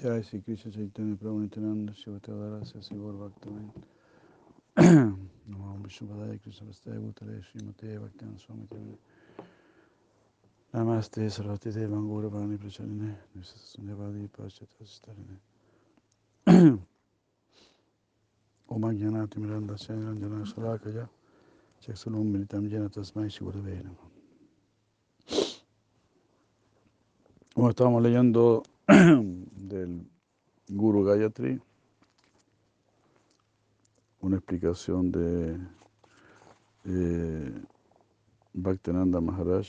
Jai 0.00 0.22
Sri 0.22 0.40
Krishna 0.40 0.70
Chaitanya 0.70 1.16
Prabhu 1.16 1.40
Nityananda 1.40 1.92
Shivatadara 1.92 2.64
Sasi 2.64 2.94
Gaur 2.94 3.14
Bhaktavan 3.14 3.72
Namo 5.50 5.82
Vishnu 5.82 6.06
Padaya 6.06 6.40
Krishna 6.40 6.66
Vastaya 6.68 7.00
Bhutale 7.00 7.42
Srimate 7.42 7.98
Bhaktivan 7.98 8.38
Swami 8.38 8.68
Tevane 8.70 8.96
Namaste 10.72 11.28
Sarvati 11.28 11.72
Devan 11.72 12.06
Gura 12.06 12.30
Bhani 12.30 12.56
Pracharine 12.58 13.16
Nisasundevadi 13.36 14.28
Pachatastarine 14.30 15.38
Om 18.68 18.82
Jnanati 18.82 19.38
Miranda 19.38 19.74
Sendranjana 19.74 20.46
Salakaya 20.46 21.08
Chaksalum 21.84 22.30
Militam 22.32 22.70
Jena 22.70 22.88
Tasmai 22.88 23.28
Shigurave 23.28 23.82
Bueno, 27.56 27.70
estábamos 27.70 28.02
leyendo 28.04 28.62
del 29.68 30.10
Guru 30.66 31.04
Gayatri, 31.04 31.60
una 34.20 34.36
explicación 34.38 35.12
de 35.12 35.58
eh, 36.86 37.62
Bhaktinanda 38.54 39.20
Maharaj, 39.20 39.68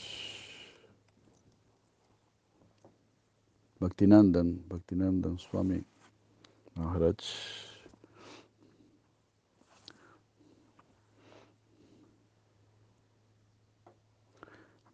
Bhaktinandan, 3.78 4.64
Bhaktinandan 4.66 5.38
Swami 5.38 5.84
Maharaj. 6.74 7.18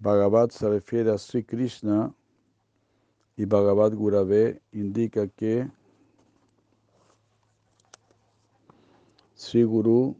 Bhagavat 0.00 0.50
se 0.50 0.68
refiere 0.68 1.12
a 1.12 1.18
Sri 1.18 1.45
Krishna 1.45 2.12
y 3.36 3.45
Bhagavad 3.45 3.95
Gurave 3.95 4.62
indica 4.72 5.28
que 5.28 5.70
Sri 9.34 9.62
Guru 9.62 10.16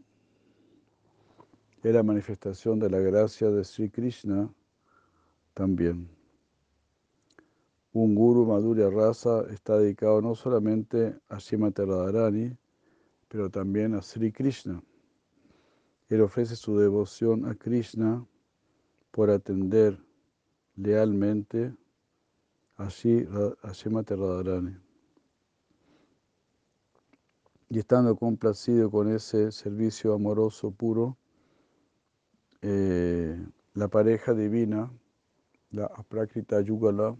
es 1.81 1.93
la 1.93 2.03
manifestación 2.03 2.79
de 2.79 2.89
la 2.89 2.99
gracia 2.99 3.49
de 3.49 3.63
Sri 3.63 3.89
Krishna 3.89 4.53
también. 5.55 6.07
Un 7.93 8.13
Guru 8.13 8.45
Madhurya 8.45 8.91
Rasa 8.91 9.45
está 9.49 9.79
dedicado 9.79 10.21
no 10.21 10.35
solamente 10.35 11.19
a 11.29 11.39
Srimati 11.39 11.81
Radharani, 11.81 12.55
pero 13.27 13.49
también 13.49 13.95
a 13.95 14.03
Sri 14.03 14.31
Krishna. 14.31 14.83
Él 16.09 16.21
ofrece 16.21 16.55
su 16.55 16.77
devoción 16.77 17.45
a 17.45 17.55
Krishna 17.55 18.23
por 19.09 19.31
atender 19.31 19.97
lealmente 20.75 21.73
así 22.77 23.27
Srimati 23.73 24.15
Radharani. 24.15 24.77
Y 27.69 27.79
estando 27.79 28.15
complacido 28.15 28.89
con 28.89 29.11
ese 29.11 29.51
servicio 29.51 30.13
amoroso 30.13 30.71
puro, 30.71 31.17
eh, 32.61 33.45
la 33.73 33.87
pareja 33.89 34.33
divina, 34.33 34.89
la 35.71 35.85
Aprakrita 35.85 36.61
Yugala, 36.61 37.17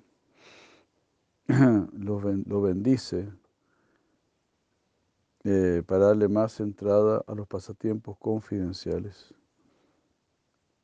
lo, 1.48 2.22
lo 2.22 2.62
bendice 2.62 3.30
eh, 5.44 5.84
para 5.86 6.08
darle 6.08 6.28
más 6.28 6.60
entrada 6.60 7.24
a 7.28 7.34
los 7.34 7.48
pasatiempos 7.48 8.18
confidenciales, 8.18 9.34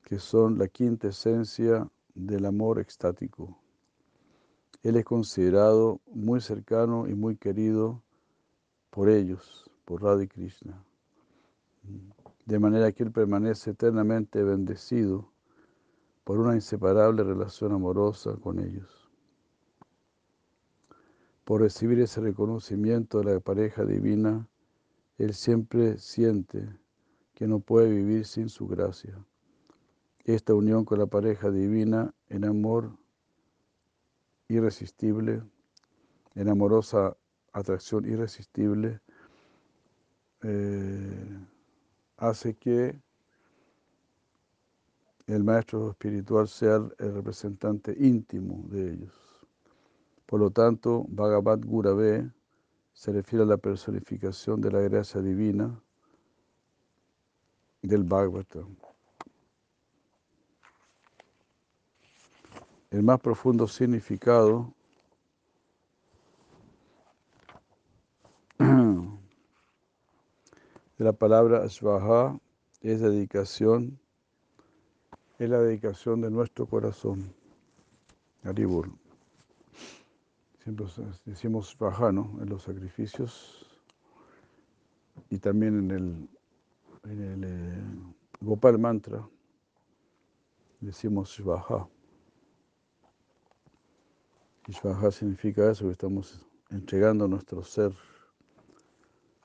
que 0.03 0.19
son 0.19 0.57
la 0.57 0.67
quinta 0.67 1.07
esencia 1.09 1.89
del 2.13 2.45
amor 2.45 2.79
extático. 2.79 3.62
Él 4.81 4.95
es 4.95 5.05
considerado 5.05 6.01
muy 6.07 6.41
cercano 6.41 7.07
y 7.07 7.13
muy 7.13 7.37
querido 7.37 8.01
por 8.89 9.09
ellos, 9.09 9.69
por 9.85 10.01
Radha 10.01 10.27
Krishna. 10.27 10.83
De 12.45 12.59
manera 12.59 12.91
que 12.91 13.03
él 13.03 13.11
permanece 13.11 13.71
eternamente 13.71 14.43
bendecido 14.43 15.31
por 16.23 16.39
una 16.39 16.55
inseparable 16.55 17.23
relación 17.23 17.73
amorosa 17.73 18.35
con 18.37 18.59
ellos. 18.59 19.09
Por 21.43 21.61
recibir 21.61 21.99
ese 21.99 22.21
reconocimiento 22.21 23.19
de 23.19 23.33
la 23.33 23.39
pareja 23.39 23.83
divina, 23.85 24.47
él 25.17 25.33
siempre 25.33 25.97
siente 25.97 26.69
que 27.33 27.47
no 27.47 27.59
puede 27.59 27.89
vivir 27.89 28.25
sin 28.25 28.49
su 28.49 28.67
gracia. 28.67 29.25
Esta 30.23 30.53
unión 30.53 30.85
con 30.85 30.99
la 30.99 31.07
pareja 31.07 31.51
divina 31.51 32.13
en 32.29 32.45
amor 32.45 32.97
irresistible, 34.47 35.41
en 36.35 36.49
amorosa 36.49 37.15
atracción 37.51 38.05
irresistible, 38.05 38.99
eh, 40.41 41.39
hace 42.17 42.55
que 42.55 42.99
el 45.27 45.43
maestro 45.43 45.91
espiritual 45.91 46.47
sea 46.47 46.75
el 46.75 47.13
representante 47.13 47.95
íntimo 47.97 48.65
de 48.67 48.93
ellos. 48.93 49.47
Por 50.25 50.39
lo 50.39 50.51
tanto, 50.51 51.05
Bhagavad 51.09 51.59
Gurave 51.59 52.29
se 52.93 53.11
refiere 53.11 53.43
a 53.43 53.47
la 53.47 53.57
personificación 53.57 54.61
de 54.61 54.71
la 54.71 54.79
gracia 54.81 55.21
divina 55.21 55.81
del 57.81 58.03
Bhagavatam. 58.03 58.75
El 62.93 63.01
más 63.01 63.19
profundo 63.19 63.67
significado 63.67 64.71
de 68.59 69.07
la 70.99 71.11
palabra 71.11 71.67
Svaha 71.67 72.39
es 72.81 73.01
dedicación, 73.01 73.99
es 75.39 75.49
la 75.49 75.59
dedicación 75.59 76.21
de 76.21 76.29
nuestro 76.29 76.67
corazón. 76.67 77.33
Haribur. 78.43 78.91
Siempre 80.59 80.85
decimos 81.25 81.69
Svaha, 81.69 82.11
¿no? 82.11 82.37
En 82.43 82.49
los 82.49 82.61
sacrificios 82.61 83.65
y 85.31 85.39
también 85.39 85.89
en 85.89 85.91
el, 85.91 87.43
eh, 87.43 87.83
Gopal 88.39 88.77
Mantra 88.77 89.27
decimos 90.79 91.33
Svaha. 91.33 91.87
Ishvaha 94.65 95.11
significa 95.11 95.69
eso, 95.69 95.85
que 95.85 95.91
estamos 95.91 96.45
entregando 96.69 97.27
nuestro 97.27 97.65
ser 97.65 97.93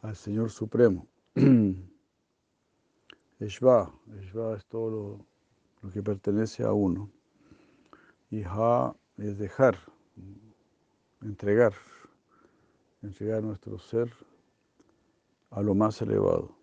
al 0.02 0.14
Señor 0.14 0.50
Supremo. 0.50 1.08
Ishva, 3.40 3.92
Ishva 4.22 4.56
es 4.56 4.64
todo 4.66 4.90
lo, 4.90 5.26
lo, 5.82 5.90
que 5.90 6.04
pertenece 6.04 6.62
a 6.62 6.72
uno. 6.72 7.10
Y 8.30 8.44
Ha 8.44 8.94
es 9.16 9.38
dejar, 9.38 9.76
entregar, 11.20 11.72
entregar 13.02 13.42
nuestro 13.42 13.76
ser 13.80 14.12
a 15.50 15.60
lo 15.62 15.74
más 15.74 16.00
elevado. 16.00 16.56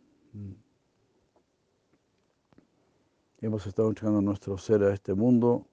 Hemos 3.41 3.67
estado 3.67 3.89
entregando 3.89 4.21
nuestro 4.21 4.57
ser 4.57 4.81
a 4.83 4.93
este 4.93 5.13
mundo, 5.13 5.67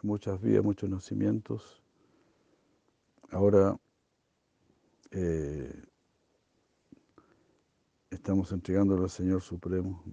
en 0.00 0.08
muchas 0.08 0.40
vidas, 0.40 0.62
muchos 0.62 0.88
nacimientos 0.88 1.83
Ahora 3.34 3.76
eh, 5.10 5.82
estamos 8.08 8.52
entregándolo 8.52 9.02
al 9.02 9.10
Señor 9.10 9.42
Supremo. 9.42 10.04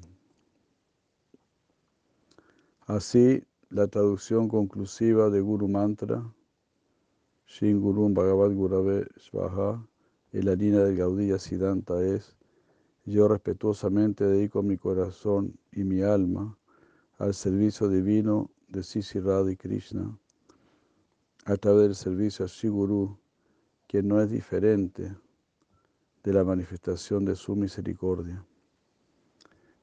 Así, 2.87 3.43
la 3.69 3.87
traducción 3.87 4.47
conclusiva 4.47 5.29
de 5.29 5.39
Guru 5.39 5.67
Mantra, 5.67 6.33
Shin 7.45 7.79
Gurum 7.79 8.15
Bhagavad 8.15 8.55
Gurave 8.55 9.05
Svaha, 9.17 9.88
en 10.31 10.45
la 10.45 10.56
línea 10.56 10.79
del 10.79 10.97
Gaudiya 10.97 11.38
Siddhanta 11.38 12.03
es, 12.03 12.35
yo 13.06 13.27
respetuosamente 13.27 14.24
dedico 14.24 14.63
mi 14.63 14.77
corazón 14.77 15.59
y 15.71 15.83
mi 15.83 16.01
alma 16.01 16.57
al 17.19 17.35
servicio 17.35 17.88
divino 17.88 18.50
de 18.67 18.81
Sisi 18.81 19.19
Radha 19.19 19.56
Krishna 19.56 20.17
a 21.45 21.55
través 21.57 21.83
del 21.83 21.95
servicio 21.95 22.45
a 22.45 22.47
Shiguru, 22.47 23.19
que 23.88 24.03
no 24.03 24.21
es 24.21 24.29
diferente 24.29 25.15
de 26.23 26.33
la 26.33 26.43
manifestación 26.43 27.25
de 27.25 27.35
su 27.35 27.55
misericordia. 27.55 28.45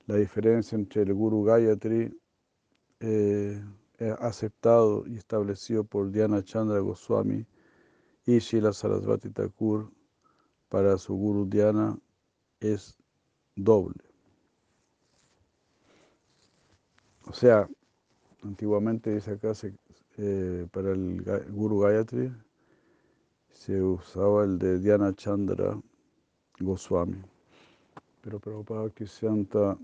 La 0.06 0.16
diferencia 0.16 0.76
entre 0.76 1.02
el 1.02 1.12
Guru 1.12 1.44
Gayatri 1.44 2.18
eh, 3.00 3.62
aceptado 4.20 5.04
y 5.06 5.16
establecido 5.16 5.84
por 5.84 6.10
Diana 6.10 6.42
Chandra 6.42 6.78
Goswami 6.78 7.44
y 8.24 8.38
Shila 8.38 8.72
Sarasvati 8.72 9.30
Thakur 9.30 9.90
para 10.68 10.96
su 10.98 11.14
Guru 11.14 11.46
Diana 11.46 11.98
es 12.60 12.96
doble. 13.56 14.02
O 17.26 17.32
sea, 17.32 17.68
antiguamente 18.42 19.14
dice 19.14 19.32
acá 19.32 19.54
se, 19.54 19.74
eh, 20.18 20.66
para 20.72 20.92
el 20.92 21.22
Guru 21.50 21.80
Gayatri 21.80 22.32
se 23.52 23.80
usaba 23.82 24.44
el 24.44 24.58
de 24.58 24.78
Dhyana 24.78 25.14
Chandra 25.14 25.80
Goswami. 26.60 27.22
Pero 28.20 28.40
Prabhupada 28.40 28.90
Kishyanta 28.90 29.78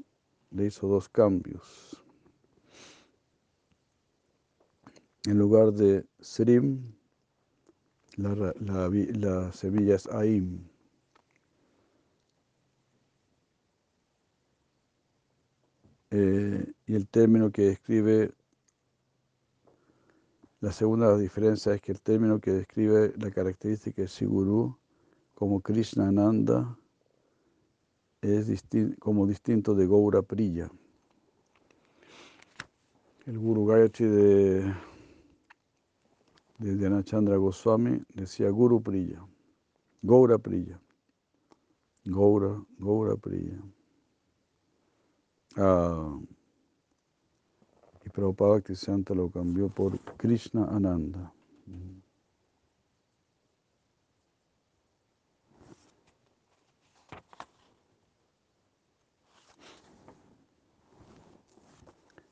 le 0.50 0.66
hizo 0.66 0.86
dos 0.86 1.08
cambios. 1.08 2.02
En 5.26 5.38
lugar 5.38 5.72
de 5.72 6.04
Srim, 6.20 6.92
la, 8.16 8.34
la, 8.34 8.88
la 8.90 9.52
semilla 9.52 9.94
es 9.94 10.06
Aim. 10.08 10.68
Eh, 16.10 16.72
y 16.86 16.94
el 16.94 17.08
término 17.08 17.50
que 17.50 17.62
describe, 17.62 18.30
la 20.64 20.72
segunda 20.72 21.18
diferencia 21.18 21.74
es 21.74 21.82
que 21.82 21.92
el 21.92 22.00
término 22.00 22.40
que 22.40 22.50
describe 22.50 23.12
la 23.18 23.30
característica 23.30 24.00
de 24.00 24.08
Siguru 24.08 24.78
como 25.34 25.60
Krishna 25.60 26.08
Ananda 26.08 26.78
es 28.22 28.64
como 28.98 29.26
distinto 29.26 29.74
de 29.74 29.86
Gaura 29.86 30.22
Priya. 30.22 30.70
El 33.26 33.38
Guru 33.38 33.66
Gayatri 33.66 34.06
de, 34.06 34.74
de 36.60 36.76
Dhyana 36.76 37.36
Goswami 37.36 38.00
decía 38.14 38.48
Guru 38.48 38.82
Priya, 38.82 39.22
Gaura 40.00 40.38
Priya, 40.38 40.80
Gaura, 42.06 42.64
Gaura 42.78 43.16
Priya. 43.16 43.60
Ah, 45.56 46.18
Prabhupada 48.14 48.62
Santa 48.76 49.12
lo 49.12 49.28
cambió 49.28 49.68
por 49.68 49.98
Krishna 50.16 50.66
Ananda. 50.66 51.32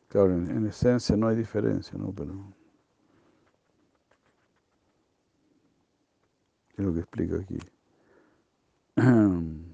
Claro, 0.06 0.34
en, 0.34 0.66
esencia 0.66 1.16
no 1.16 1.26
hay 1.26 1.36
diferencia, 1.36 1.98
¿no? 1.98 2.12
Pero 2.12 2.32
¿qué 6.68 6.82
es 6.82 6.86
lo 6.86 6.94
que 6.94 7.00
explica 7.00 7.36
aquí? 7.36 7.58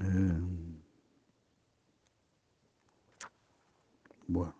Eh, 0.00 0.40
bueno. 4.26 4.54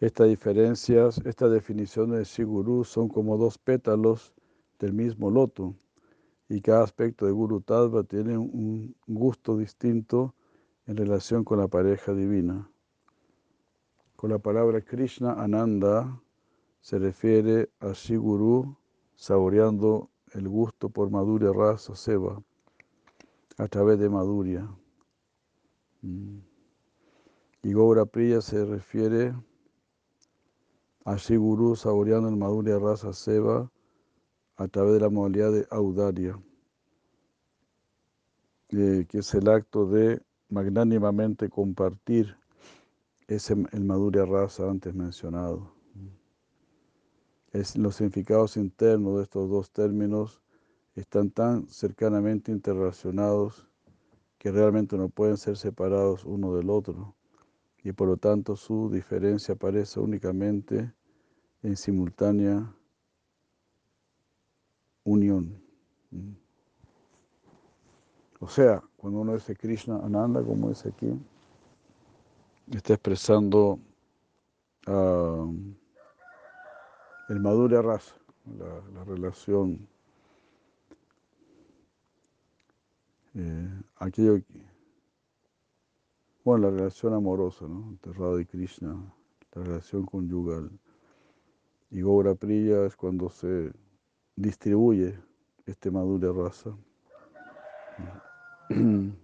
Estas 0.00 0.28
diferencias, 0.28 1.18
estas 1.24 1.50
definiciones 1.50 2.18
de 2.18 2.24
Siguru 2.24 2.84
son 2.84 3.08
como 3.08 3.38
dos 3.38 3.56
pétalos 3.56 4.34
del 4.78 4.92
mismo 4.92 5.30
loto 5.30 5.74
y 6.48 6.60
cada 6.60 6.84
aspecto 6.84 7.24
de 7.24 7.32
Guru 7.32 7.60
Tattva 7.60 8.02
tiene 8.02 8.36
un 8.36 8.94
gusto 9.06 9.56
distinto 9.56 10.34
en 10.86 10.96
relación 10.96 11.44
con 11.44 11.58
la 11.58 11.68
pareja 11.68 12.12
divina. 12.12 12.68
Con 14.16 14.30
la 14.30 14.38
palabra 14.38 14.80
Krishna 14.80 15.32
Ananda 15.32 16.20
se 16.80 16.98
refiere 16.98 17.70
a 17.80 17.92
Shiguru 17.92 18.76
saboreando 19.16 20.10
el 20.34 20.48
gusto 20.48 20.88
por 20.88 21.10
Madhurya 21.10 21.52
Rasa 21.52 21.94
Seva 21.94 22.42
a 23.56 23.68
través 23.68 23.98
de 23.98 24.08
Madhurya. 24.08 24.68
Mm. 26.02 26.38
Y 27.62 27.72
Gaura 27.72 28.04
Priya 28.04 28.40
se 28.40 28.64
refiere 28.64 29.34
a 31.04 31.16
Shiguru 31.16 31.76
saboreando 31.76 32.28
el 32.28 32.36
Madhurya 32.36 32.78
Rasa 32.78 33.12
Seva 33.12 33.70
a 34.56 34.68
través 34.68 34.94
de 34.94 35.00
la 35.00 35.10
modalidad 35.10 35.52
de 35.52 35.66
audaria, 35.70 36.38
eh, 38.70 39.06
que 39.08 39.18
es 39.18 39.34
el 39.34 39.48
acto 39.48 39.86
de 39.86 40.20
magnánimamente 40.48 41.48
compartir 41.48 42.36
ese, 43.28 43.54
el 43.72 43.84
Madhurya 43.84 44.24
Rasa 44.26 44.68
antes 44.68 44.94
mencionado. 44.94 45.73
Los 47.54 47.94
significados 47.94 48.56
internos 48.56 49.16
de 49.16 49.22
estos 49.22 49.48
dos 49.48 49.70
términos 49.70 50.42
están 50.96 51.30
tan 51.30 51.68
cercanamente 51.68 52.50
interrelacionados 52.50 53.68
que 54.38 54.50
realmente 54.50 54.96
no 54.96 55.08
pueden 55.08 55.36
ser 55.36 55.56
separados 55.56 56.24
uno 56.24 56.56
del 56.56 56.68
otro 56.68 57.14
y 57.84 57.92
por 57.92 58.08
lo 58.08 58.16
tanto 58.16 58.56
su 58.56 58.90
diferencia 58.90 59.54
aparece 59.54 60.00
únicamente 60.00 60.92
en 61.62 61.76
simultánea 61.76 62.74
unión. 65.04 65.62
O 68.40 68.48
sea, 68.48 68.82
cuando 68.96 69.20
uno 69.20 69.34
dice 69.34 69.54
Krishna 69.54 70.00
Ananda, 70.02 70.42
como 70.42 70.70
dice 70.70 70.88
aquí, 70.88 71.08
está 72.72 72.94
expresando 72.94 73.78
uh, 74.88 75.54
el 77.28 77.40
Madhurya 77.40 77.82
Rasa, 77.82 78.14
la, 78.58 79.04
relación, 79.04 79.88
eh, 83.34 83.82
aquello 83.96 84.40
bueno, 86.44 86.70
la 86.70 86.76
relación 86.76 87.14
amorosa, 87.14 87.66
¿no? 87.66 87.88
Entre 87.90 88.12
Radha 88.12 88.40
y 88.42 88.44
Krishna, 88.44 88.96
la 89.54 89.62
relación 89.62 90.04
conyugal. 90.04 90.70
Y 91.90 92.02
Gaura 92.02 92.34
Priya 92.34 92.84
es 92.84 92.96
cuando 92.96 93.30
se 93.30 93.72
distribuye 94.36 95.18
este 95.64 95.90
Madhurya 95.90 96.32
Rasa. 96.32 96.76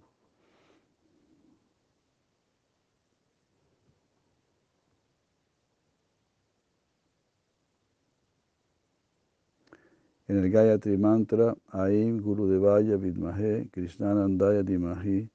En 10.31 10.37
el 10.37 10.49
Gayatri 10.49 10.97
Mantra, 10.97 11.53
Aim 11.73 12.21
Guru 12.21 12.47
Devaya 12.47 12.95
Vidmahe, 12.95 13.67
Krishnanandaya 13.69 14.63
Dimahi, 14.63 15.29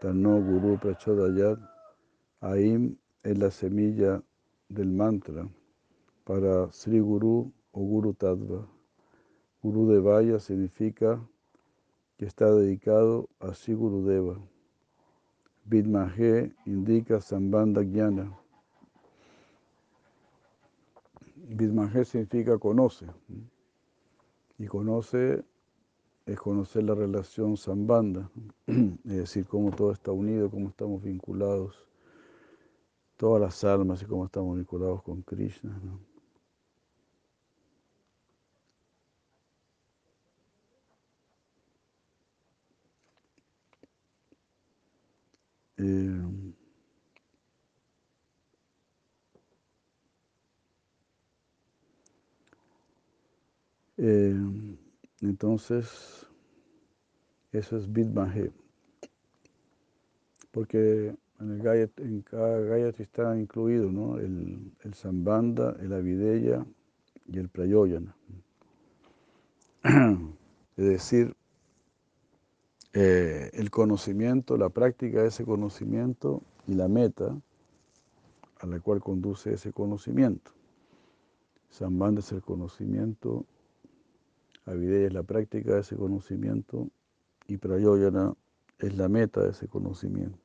Tanno 0.00 0.42
Guru 0.42 0.76
Prachodayat, 0.76 1.56
Aim 2.40 2.96
es 3.22 3.38
la 3.38 3.52
semilla 3.52 4.20
del 4.68 4.88
mantra 4.88 5.48
para 6.24 6.66
Sri 6.72 6.98
Guru 6.98 7.52
o 7.70 7.80
Guru 7.80 8.12
Tattva. 8.12 8.66
Guru 9.62 9.86
Devaya 9.92 10.40
significa 10.40 11.24
que 12.18 12.26
está 12.26 12.52
dedicado 12.52 13.28
a 13.38 13.54
Sri 13.54 13.74
Gurudeva. 13.74 14.36
Vidmahe 15.66 16.52
indica 16.66 17.20
Sambandha 17.20 17.84
Jnana. 17.84 18.36
Vidmahe 21.36 22.04
significa 22.04 22.58
conoce. 22.58 23.06
Y 24.60 24.66
conoce 24.66 25.42
es 26.26 26.38
conocer 26.38 26.82
la 26.84 26.94
relación 26.94 27.56
sambanda, 27.56 28.30
es 28.66 29.16
decir, 29.16 29.46
cómo 29.46 29.70
todo 29.70 29.90
está 29.90 30.12
unido, 30.12 30.50
cómo 30.50 30.68
estamos 30.68 31.02
vinculados, 31.02 31.86
todas 33.16 33.40
las 33.40 33.64
almas 33.64 34.02
y 34.02 34.04
cómo 34.04 34.26
estamos 34.26 34.58
vinculados 34.58 35.02
con 35.02 35.22
Krishna. 35.22 35.80
Eh, 45.78 46.39
Eh, 54.02 54.34
entonces, 55.20 56.26
eso 57.52 57.76
es 57.76 57.92
Bidmahe. 57.92 58.50
Porque 60.50 61.14
en, 61.38 61.50
el 61.50 61.62
Gayatri, 61.62 62.04
en 62.06 62.22
cada 62.22 62.60
Gayatri 62.60 63.02
está 63.02 63.38
incluido 63.38 63.92
¿no? 63.92 64.18
el, 64.18 64.72
el 64.84 64.94
Sambandha, 64.94 65.76
el 65.80 65.92
Avideya 65.92 66.64
y 67.28 67.38
el 67.38 67.50
Prayoyana. 67.50 68.16
Es 70.76 70.86
decir, 70.86 71.36
eh, 72.94 73.50
el 73.52 73.70
conocimiento, 73.70 74.56
la 74.56 74.70
práctica 74.70 75.20
de 75.20 75.28
ese 75.28 75.44
conocimiento 75.44 76.42
y 76.66 76.72
la 76.72 76.88
meta 76.88 77.38
a 78.60 78.66
la 78.66 78.80
cual 78.80 79.02
conduce 79.02 79.52
ese 79.52 79.74
conocimiento. 79.74 80.52
Sambandha 81.68 82.20
es 82.20 82.32
el 82.32 82.40
conocimiento 82.40 83.44
Avideya 84.70 85.08
es 85.08 85.12
la 85.12 85.24
práctica 85.24 85.74
de 85.74 85.80
ese 85.80 85.96
conocimiento 85.96 86.88
y 87.48 87.56
Prayoyana 87.56 88.34
es 88.78 88.96
la 88.96 89.08
meta 89.08 89.42
de 89.42 89.50
ese 89.50 89.66
conocimiento. 89.66 90.38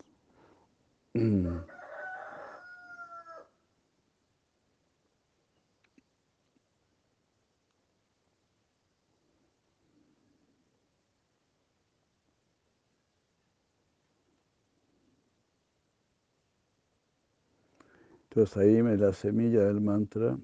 Entonces 18.29 18.57
ahí 18.57 18.81
me 18.81 18.97
la 18.97 19.13
semilla 19.13 19.65
del 19.65 19.81
mantra. 19.81 20.37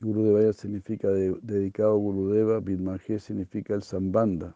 Gurudevaya 0.00 0.52
significa 0.52 1.08
de, 1.08 1.36
dedicado 1.42 1.92
a 1.92 1.96
Gurudeva, 1.96 2.60
Vidmaje 2.60 3.18
significa 3.18 3.74
el 3.74 3.82
Sambanda. 3.82 4.54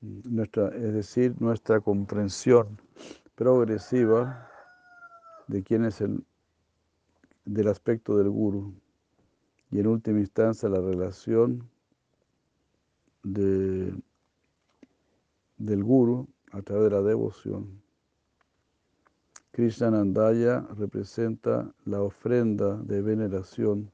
Nuestra, 0.00 0.68
es 0.68 0.94
decir, 0.94 1.34
nuestra 1.40 1.80
comprensión 1.80 2.80
progresiva 3.34 4.48
de 5.48 5.62
quién 5.62 5.84
es 5.84 6.00
el 6.00 6.24
del 7.44 7.68
aspecto 7.68 8.16
del 8.16 8.30
guru 8.30 8.74
y 9.70 9.80
en 9.80 9.86
última 9.86 10.20
instancia 10.20 10.68
la 10.68 10.80
relación 10.80 11.68
de, 13.22 13.92
del 15.58 15.84
guru 15.84 16.28
a 16.52 16.62
través 16.62 16.90
de 16.90 16.96
la 16.96 17.02
devoción. 17.02 17.82
Krishna 19.50 19.90
Nandaya 19.90 20.60
representa 20.76 21.72
la 21.84 22.02
ofrenda 22.02 22.76
de 22.76 23.02
veneración 23.02 23.90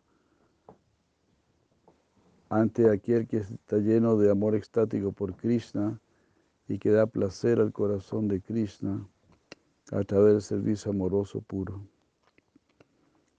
ante 2.48 2.90
aquel 2.90 3.26
que 3.26 3.38
está 3.38 3.78
lleno 3.78 4.16
de 4.16 4.30
amor 4.30 4.54
extático 4.54 5.12
por 5.12 5.36
Krishna 5.36 6.00
y 6.68 6.78
que 6.78 6.90
da 6.90 7.06
placer 7.06 7.60
al 7.60 7.72
corazón 7.72 8.28
de 8.28 8.40
Krishna 8.40 9.06
a 9.92 10.02
través 10.02 10.32
del 10.32 10.42
servicio 10.42 10.90
amoroso 10.90 11.40
puro. 11.40 11.80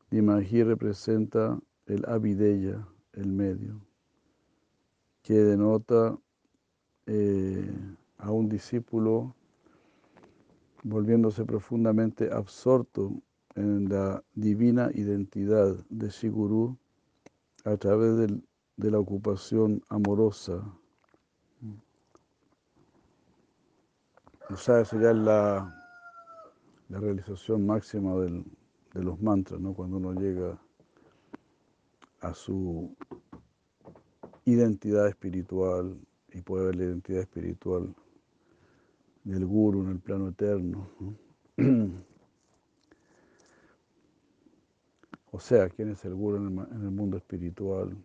Dimahi 0.09 0.63
representa 0.63 1.59
el 1.85 2.05
avideya, 2.07 2.87
el 3.13 3.31
medio, 3.31 3.81
que 5.21 5.33
denota 5.33 6.17
eh, 7.05 7.69
a 8.17 8.31
un 8.31 8.47
discípulo 8.49 9.35
volviéndose 10.83 11.43
profundamente 11.43 12.31
absorto 12.31 13.21
en 13.55 13.89
la 13.89 14.23
divina 14.35 14.89
identidad 14.93 15.75
de 15.89 16.09
Shiguru 16.09 16.77
a 17.65 17.75
través 17.75 18.15
del 18.17 18.43
de 18.77 18.91
la 18.91 18.99
ocupación 18.99 19.81
amorosa. 19.89 20.63
O 24.49 24.55
sea, 24.55 24.81
eso 24.81 24.99
ya 24.99 25.11
es 25.11 25.17
la, 25.17 25.75
la 26.89 26.99
realización 26.99 27.65
máxima 27.65 28.15
del, 28.15 28.45
de 28.93 29.03
los 29.03 29.19
mantras, 29.21 29.59
¿no? 29.59 29.73
cuando 29.73 29.97
uno 29.97 30.13
llega 30.13 30.57
a 32.21 32.33
su 32.33 32.95
identidad 34.45 35.07
espiritual 35.07 35.99
y 36.31 36.41
puede 36.41 36.67
ver 36.67 36.75
la 36.75 36.83
identidad 36.85 37.21
espiritual 37.21 37.93
del 39.23 39.45
guru 39.45 39.83
en 39.83 39.89
el 39.89 39.99
plano 39.99 40.29
eterno. 40.29 40.87
O 45.29 45.39
sea, 45.39 45.69
¿quién 45.69 45.89
es 45.89 46.03
el 46.03 46.15
guru 46.15 46.37
en 46.37 46.57
el, 46.57 46.75
en 46.75 46.81
el 46.83 46.89
mundo 46.89 47.17
espiritual? 47.17 47.95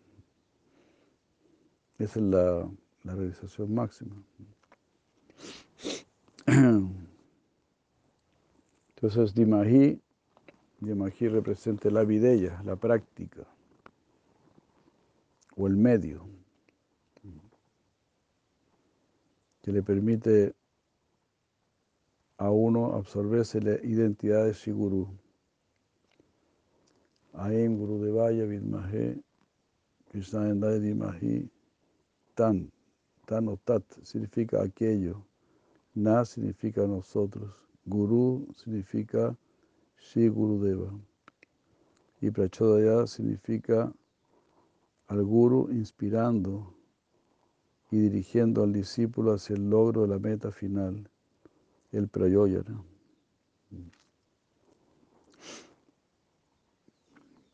Esa 2.02 2.18
es 2.18 2.26
la, 2.26 2.68
realización 3.04 3.72
máxima. 3.72 4.16
Entonces, 8.96 9.32
Dimahi, 9.32 10.00
Dimahi 10.80 11.28
representa 11.28 11.90
la 11.90 12.02
videya, 12.02 12.60
la 12.64 12.74
práctica, 12.74 13.46
o 15.56 15.68
el 15.68 15.76
medio, 15.76 16.26
que 19.62 19.70
le 19.70 19.84
permite 19.84 20.56
a 22.36 22.50
uno 22.50 22.94
absorberse 22.96 23.60
la 23.60 23.74
identidad 23.86 24.46
de 24.46 24.54
Shiguru. 24.54 25.08
Aim 27.34 27.78
Guru 27.78 28.02
Devaya 28.02 28.44
Vidmahe, 28.44 29.22
Krishna 30.10 30.48
Endaya 30.48 30.80
Dimahi, 30.80 31.48
tan, 32.34 32.70
tan 33.26 33.48
o 33.48 33.56
tat 33.56 33.84
significa 34.02 34.62
aquello, 34.62 35.24
na 35.94 36.24
significa 36.24 36.86
nosotros, 36.86 37.50
guru 37.86 38.46
significa 38.56 39.36
Shi 39.98 40.28
Gurudeva 40.28 40.90
y 42.20 42.30
Prachodaya 42.30 43.06
significa 43.06 43.92
al 45.08 45.24
guru 45.24 45.68
inspirando 45.70 46.74
y 47.90 47.98
dirigiendo 47.98 48.62
al 48.62 48.72
discípulo 48.72 49.32
hacia 49.32 49.56
el 49.56 49.68
logro 49.68 50.02
de 50.02 50.08
la 50.08 50.18
meta 50.18 50.50
final, 50.50 51.08
el 51.90 52.08
prayoyana. 52.08 52.82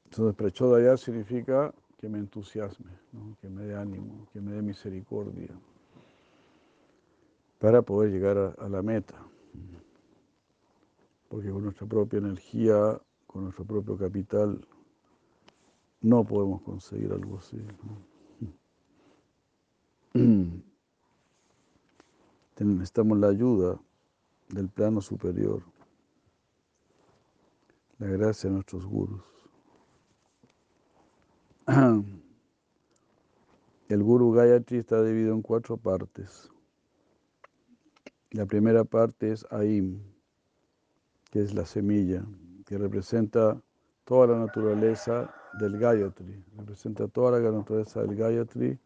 Entonces, 0.05 0.37
Prachodaya 0.37 0.97
significa 0.97 1.75
que 1.99 2.09
me 2.09 2.19
entusiasme, 2.19 2.90
que 3.40 3.49
me 3.50 3.64
dé 3.64 3.76
ánimo, 3.76 4.28
que 4.33 4.40
me 4.40 4.52
dé 4.52 4.62
misericordia 4.62 5.50
para 7.59 7.83
poder 7.83 8.12
llegar 8.12 8.55
a, 8.59 8.69
la 8.69 8.83
meta. 8.83 9.17
Porque 11.28 11.50
con 11.50 11.64
nuestra 11.64 11.87
propia 11.87 12.19
energía, 12.19 13.00
con 13.26 13.43
nuestro 13.45 13.64
propio 13.64 13.99
capital, 13.99 14.64
no 16.00 16.25
podemos 16.25 16.62
conseguir 16.62 17.12
algo 17.12 17.38
así. 17.38 17.59
Necesitamos 22.61 23.19
la 23.19 23.28
ayuda 23.28 23.81
del 24.49 24.69
plano 24.69 25.00
superior, 25.00 25.62
la 27.99 28.07
gracia 28.07 28.49
de 28.49 28.55
nuestros 28.55 28.87
gurus. 28.87 29.38
El 33.91 34.03
Guru 34.03 34.33
Gayatri 34.33 34.79
está 34.79 35.03
dividido 35.03 35.35
en 35.35 35.43
cuatro 35.43 35.77
partes. 35.77 36.49
La 38.31 38.47
primera 38.47 38.85
parte 38.85 39.33
es 39.33 39.47
Aim, 39.51 40.01
que 41.31 41.43
es 41.43 41.53
la 41.53 41.67
semilla, 41.67 42.25
que 42.65 42.79
representa 42.79 43.61
toda 44.05 44.29
la 44.29 44.39
naturaleza 44.39 45.31
del 45.61 45.79
Gayatri, 45.79 46.43
representa 46.57 47.07
toda 47.07 47.39
la 47.39 47.51
naturaleza 47.51 48.01
del 48.01 48.17
Gayatri 48.17 48.79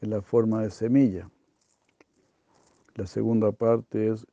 en 0.00 0.10
la 0.10 0.22
forma 0.22 0.62
de 0.62 0.70
semilla. 0.70 1.28
La 2.94 3.08
segunda 3.08 3.50
parte 3.50 4.12
es 4.12 4.24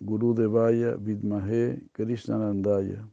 Guru 0.00 0.34
Devaya 0.34 0.96
Vidmahe 0.96 1.80
Krishnanandaya. 1.92 3.08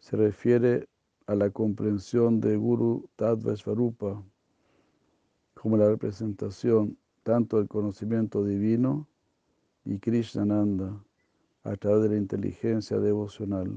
Se 0.00 0.16
refiere 0.16 0.88
a 1.26 1.34
la 1.34 1.50
comprensión 1.50 2.40
de 2.40 2.56
Guru 2.56 3.08
Tattva 3.16 3.56
Svarupa 3.56 4.22
como 5.54 5.76
la 5.76 5.88
representación 5.88 6.98
tanto 7.22 7.58
del 7.58 7.68
conocimiento 7.68 8.44
divino 8.44 9.06
y 9.84 9.98
Krishnananda 9.98 11.04
a 11.64 11.76
través 11.76 12.02
de 12.02 12.08
la 12.10 12.16
inteligencia 12.16 12.98
devocional. 12.98 13.70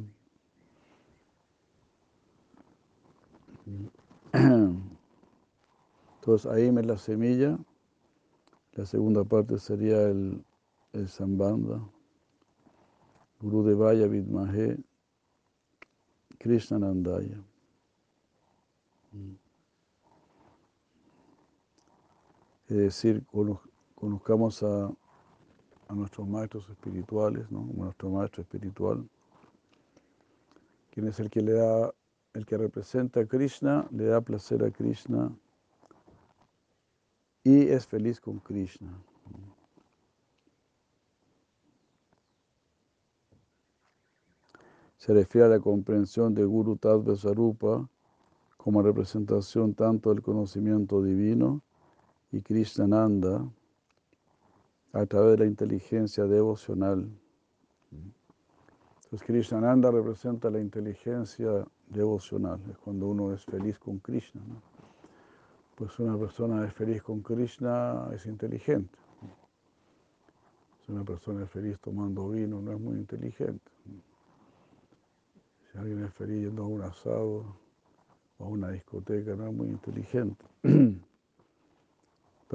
Entonces 6.15 6.51
ahí 6.51 6.71
me 6.71 6.81
la 6.81 6.97
semilla, 6.97 7.59
la 8.73 8.85
segunda 8.85 9.23
parte 9.23 9.59
sería 9.59 10.01
el, 10.03 10.43
el 10.93 11.07
Guru 13.39 13.63
Devaya 13.63 14.07
Vidmahe 14.07 14.77
Krishnanandaya. 16.35 17.43
Es 22.67 22.77
decir, 22.77 23.23
conozcamos 23.95 24.63
a, 24.63 24.91
a 25.87 25.93
nuestros 25.93 26.27
maestros 26.27 26.69
espirituales, 26.69 27.49
¿no? 27.51 27.69
nuestro 27.73 28.09
maestro 28.09 28.41
espiritual, 28.41 29.07
quien 30.91 31.07
es 31.07 31.19
el 31.19 31.29
que 31.29 31.41
le 31.41 31.53
da, 31.53 31.93
el 32.33 32.45
que 32.45 32.57
representa 32.57 33.21
a 33.21 33.25
Krishna, 33.25 33.87
le 33.91 34.05
da 34.05 34.21
placer 34.21 34.63
a 34.63 34.71
Krishna 34.71 35.31
y 37.43 37.67
es 37.67 37.85
feliz 37.85 38.19
con 38.19 38.39
Krishna. 38.39 38.91
Se 45.05 45.13
refiere 45.13 45.45
a 45.45 45.49
la 45.49 45.59
comprensión 45.59 46.33
de 46.33 46.43
Guru 46.43 46.77
Tattva 46.77 47.15
Sarupa 47.15 47.87
como 48.57 48.81
representación 48.81 49.75
tanto 49.75 50.09
del 50.09 50.23
conocimiento 50.23 51.03
divino 51.03 51.61
y 52.31 52.41
Krishnananda 52.41 53.47
a 54.93 55.05
través 55.05 55.33
de 55.33 55.37
la 55.37 55.45
inteligencia 55.45 56.25
devocional. 56.25 57.07
Entonces 57.91 59.27
Krishnananda 59.27 59.91
representa 59.91 60.49
la 60.49 60.59
inteligencia 60.59 61.67
devocional, 61.87 62.59
es 62.71 62.77
cuando 62.79 63.05
uno 63.05 63.31
es 63.31 63.45
feliz 63.45 63.77
con 63.77 63.99
Krishna. 63.99 64.41
Pues 65.75 65.99
una 65.99 66.17
persona 66.17 66.65
es 66.65 66.73
feliz 66.73 67.03
con 67.03 67.21
Krishna 67.21 68.09
es 68.11 68.25
inteligente. 68.25 68.97
Si 70.83 70.91
una 70.91 71.03
persona 71.03 71.43
es 71.43 71.51
feliz 71.51 71.79
tomando 71.79 72.27
vino, 72.29 72.59
no 72.59 72.71
es 72.71 72.79
muy 72.79 72.95
inteligente. 72.95 73.69
Alguien 75.77 76.03
es 76.03 76.13
feliz 76.13 76.43
yendo 76.45 76.63
a 76.63 76.67
un 76.67 76.81
asado 76.81 77.57
o 78.37 78.45
a 78.45 78.47
una 78.47 78.71
discoteca, 78.71 79.35
no 79.35 79.47
es 79.47 79.53
muy 79.53 79.67
inteligente. 79.67 80.45
Pero 80.61 80.97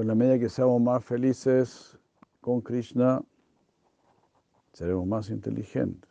en 0.02 0.08
la 0.08 0.14
medida 0.14 0.38
que 0.38 0.48
seamos 0.48 0.80
más 0.80 1.04
felices 1.04 1.98
con 2.40 2.60
Krishna, 2.60 3.22
seremos 4.72 5.06
más 5.06 5.28
inteligentes. 5.30 6.08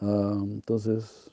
Ah, 0.00 0.38
entonces, 0.42 1.30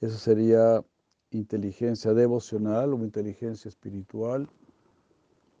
eso 0.00 0.18
sería 0.18 0.84
inteligencia 1.30 2.12
devocional 2.12 2.92
o 2.92 2.98
inteligencia 2.98 3.68
espiritual, 3.68 4.48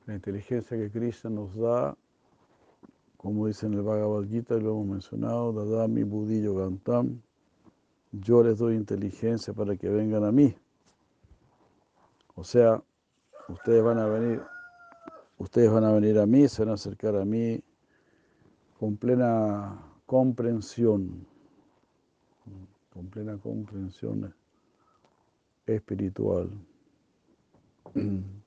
la 0.06 0.14
inteligencia 0.14 0.76
que 0.76 0.90
Krishna 0.90 1.30
nos 1.30 1.54
da, 1.56 1.96
como 3.16 3.46
dice 3.46 3.66
en 3.66 3.74
el 3.74 3.82
Bhagavad 3.82 4.24
Gita, 4.24 4.54
lo 4.56 4.72
hemos 4.72 4.86
mencionado, 4.86 5.52
Dadami 5.52 6.02
Buddhi 6.02 6.42
Yogantam, 6.42 7.20
yo 8.12 8.42
les 8.42 8.58
doy 8.58 8.76
inteligencia 8.76 9.52
para 9.52 9.76
que 9.76 9.88
vengan 9.88 10.24
a 10.24 10.32
mí. 10.32 10.54
O 12.34 12.44
sea, 12.44 12.82
ustedes 13.48 13.82
van 13.82 13.98
a 13.98 14.06
venir, 14.06 14.42
ustedes 15.38 15.70
van 15.70 15.84
a 15.84 15.92
venir 15.92 16.18
a 16.18 16.26
mí, 16.26 16.48
se 16.48 16.62
van 16.62 16.70
a 16.70 16.74
acercar 16.74 17.16
a 17.16 17.24
mí 17.24 17.62
con 18.78 18.96
plena 18.96 19.80
comprensión 20.06 21.26
con 22.94 23.08
plena 23.08 23.36
comprensión 23.38 24.32
espiritual. 25.66 26.48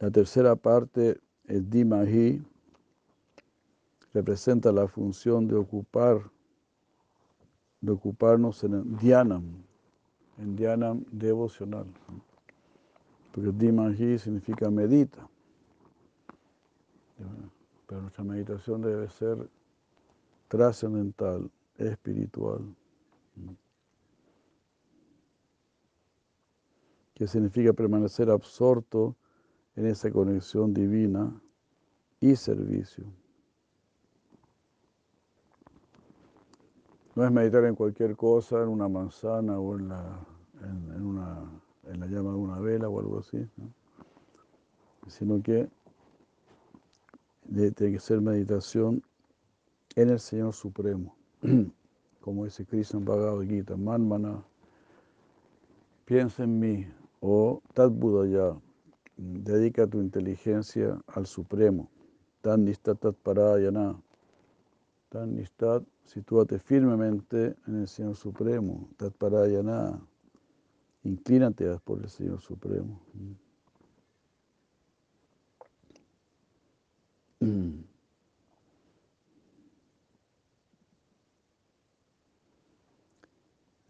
La 0.00 0.10
tercera 0.10 0.54
parte, 0.54 1.20
el 1.46 1.68
Dimahi, 1.68 2.40
representa 4.14 4.70
la 4.70 4.86
función 4.86 5.48
de 5.48 5.56
ocupar, 5.56 6.22
de 7.80 7.92
ocuparnos 7.92 8.62
en 8.62 8.74
el 8.74 8.96
Dhyanam, 8.96 9.44
en 10.38 10.56
Dhyanam 10.56 11.04
devocional. 11.10 11.86
Porque 13.32 13.50
Dimahi 13.50 14.18
significa 14.18 14.70
medita. 14.70 15.28
Pero 17.86 18.02
nuestra 18.02 18.22
meditación 18.22 18.82
debe 18.82 19.08
ser 19.10 19.48
trascendental, 20.46 21.50
espiritual. 21.76 22.60
Que 27.14 27.26
significa 27.26 27.72
permanecer 27.72 28.30
absorto 28.30 29.16
en 29.78 29.86
esa 29.86 30.10
conexión 30.10 30.74
divina 30.74 31.32
y 32.18 32.34
servicio. 32.34 33.04
No 37.14 37.24
es 37.24 37.30
meditar 37.30 37.64
en 37.64 37.76
cualquier 37.76 38.16
cosa, 38.16 38.60
en 38.60 38.70
una 38.70 38.88
manzana 38.88 39.56
o 39.60 39.78
en 39.78 39.88
la, 39.88 40.26
en, 40.62 41.06
una, 41.06 41.48
en 41.84 42.00
la 42.00 42.06
llama 42.06 42.32
de 42.32 42.36
una 42.36 42.58
vela 42.58 42.88
o 42.88 42.98
algo 42.98 43.20
así, 43.20 43.38
sino 45.06 45.40
que 45.40 45.68
tiene 47.48 47.72
que 47.72 48.00
ser 48.00 48.20
meditación 48.20 49.00
en 49.94 50.10
el 50.10 50.18
Señor 50.18 50.54
Supremo, 50.54 51.16
como 52.20 52.46
dice 52.46 52.66
Krishna 52.66 52.98
Bhagavad 52.98 53.42
Gita, 53.42 53.76
Manmana, 53.76 54.42
piensa 56.04 56.42
en 56.42 56.58
mí, 56.58 56.86
o 57.20 57.62
Tat 57.74 57.92
Buddhaya, 57.92 58.56
dedica 59.18 59.86
tu 59.86 60.00
inteligencia 60.00 60.98
al 61.08 61.26
Supremo. 61.26 61.90
Tan 62.40 62.64
nistat 62.64 62.98
parayana. 63.22 64.00
Tan 65.10 65.34
nistat, 65.34 65.82
sitúate 66.04 66.58
firmemente 66.58 67.56
en 67.66 67.80
el 67.80 67.88
Señor 67.88 68.16
Supremo. 68.16 68.88
Tat 68.96 69.12
parayana. 69.14 70.00
Inclínate 71.02 71.78
por 71.80 72.00
el 72.00 72.08
Señor 72.08 72.40
Supremo. 72.40 73.00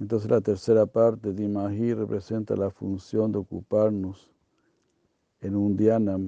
Entonces 0.01 0.31
la 0.31 0.41
tercera 0.41 0.87
parte 0.87 1.33
de 1.33 1.45
Imají 1.45 1.93
representa 1.93 2.55
la 2.57 2.71
función 2.71 3.33
de 3.33 3.39
ocuparnos 3.39 4.31
en 5.41 5.57
un 5.57 5.77
dhyana 5.77 6.19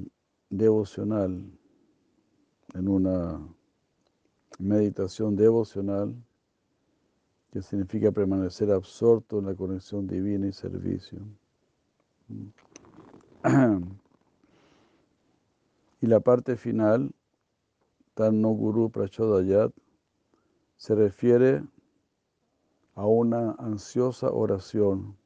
devocional, 0.48 1.44
en 2.74 2.88
una 2.88 3.40
meditación 4.58 5.36
devocional, 5.36 6.14
que 7.52 7.62
significa 7.62 8.12
permanecer 8.12 8.70
absorto 8.70 9.40
en 9.40 9.46
la 9.46 9.54
conexión 9.54 10.06
divina 10.06 10.46
y 10.46 10.52
servicio. 10.52 11.18
Y 16.02 16.06
la 16.06 16.20
parte 16.20 16.56
final, 16.56 17.10
Tan 18.14 18.40
no 18.40 18.50
Guru 18.50 18.90
Prachodayat, 18.90 19.72
se 20.76 20.94
refiere 20.94 21.62
a 22.94 23.06
una 23.06 23.52
ansiosa 23.58 24.30
oración, 24.30 25.16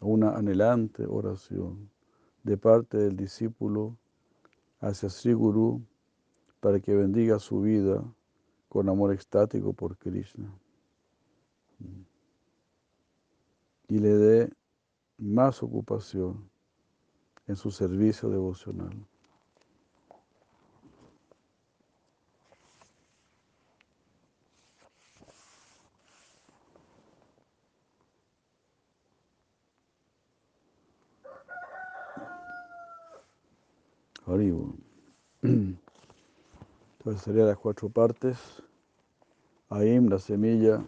a 0.00 0.06
una 0.06 0.36
anhelante 0.36 1.06
oración 1.06 1.93
de 2.44 2.56
parte 2.56 2.96
del 2.96 3.16
discípulo 3.16 3.96
hacia 4.80 5.10
Sri 5.10 5.32
Guru 5.32 5.82
para 6.60 6.78
que 6.78 6.94
bendiga 6.94 7.38
su 7.38 7.60
vida 7.60 8.04
con 8.68 8.88
amor 8.88 9.12
extático 9.12 9.72
por 9.72 9.96
Krishna 9.98 10.50
y 13.88 13.98
le 13.98 14.14
dé 14.14 14.52
más 15.18 15.62
ocupación 15.62 16.50
en 17.46 17.56
su 17.56 17.70
servicio 17.70 18.30
devocional. 18.30 19.06
Entonces 35.42 35.76
serían 37.22 37.46
las 37.46 37.58
cuatro 37.58 37.90
partes. 37.90 38.38
Aim, 39.68 40.08
la 40.08 40.18
semilla, 40.18 40.82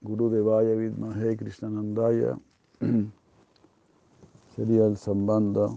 Guru 0.00 0.30
Devaya, 0.30 0.74
Vidmahe, 0.74 1.36
Krishnanandaya. 1.36 2.38
Sería 4.56 4.86
el 4.86 4.96
Sambanda. 4.96 5.68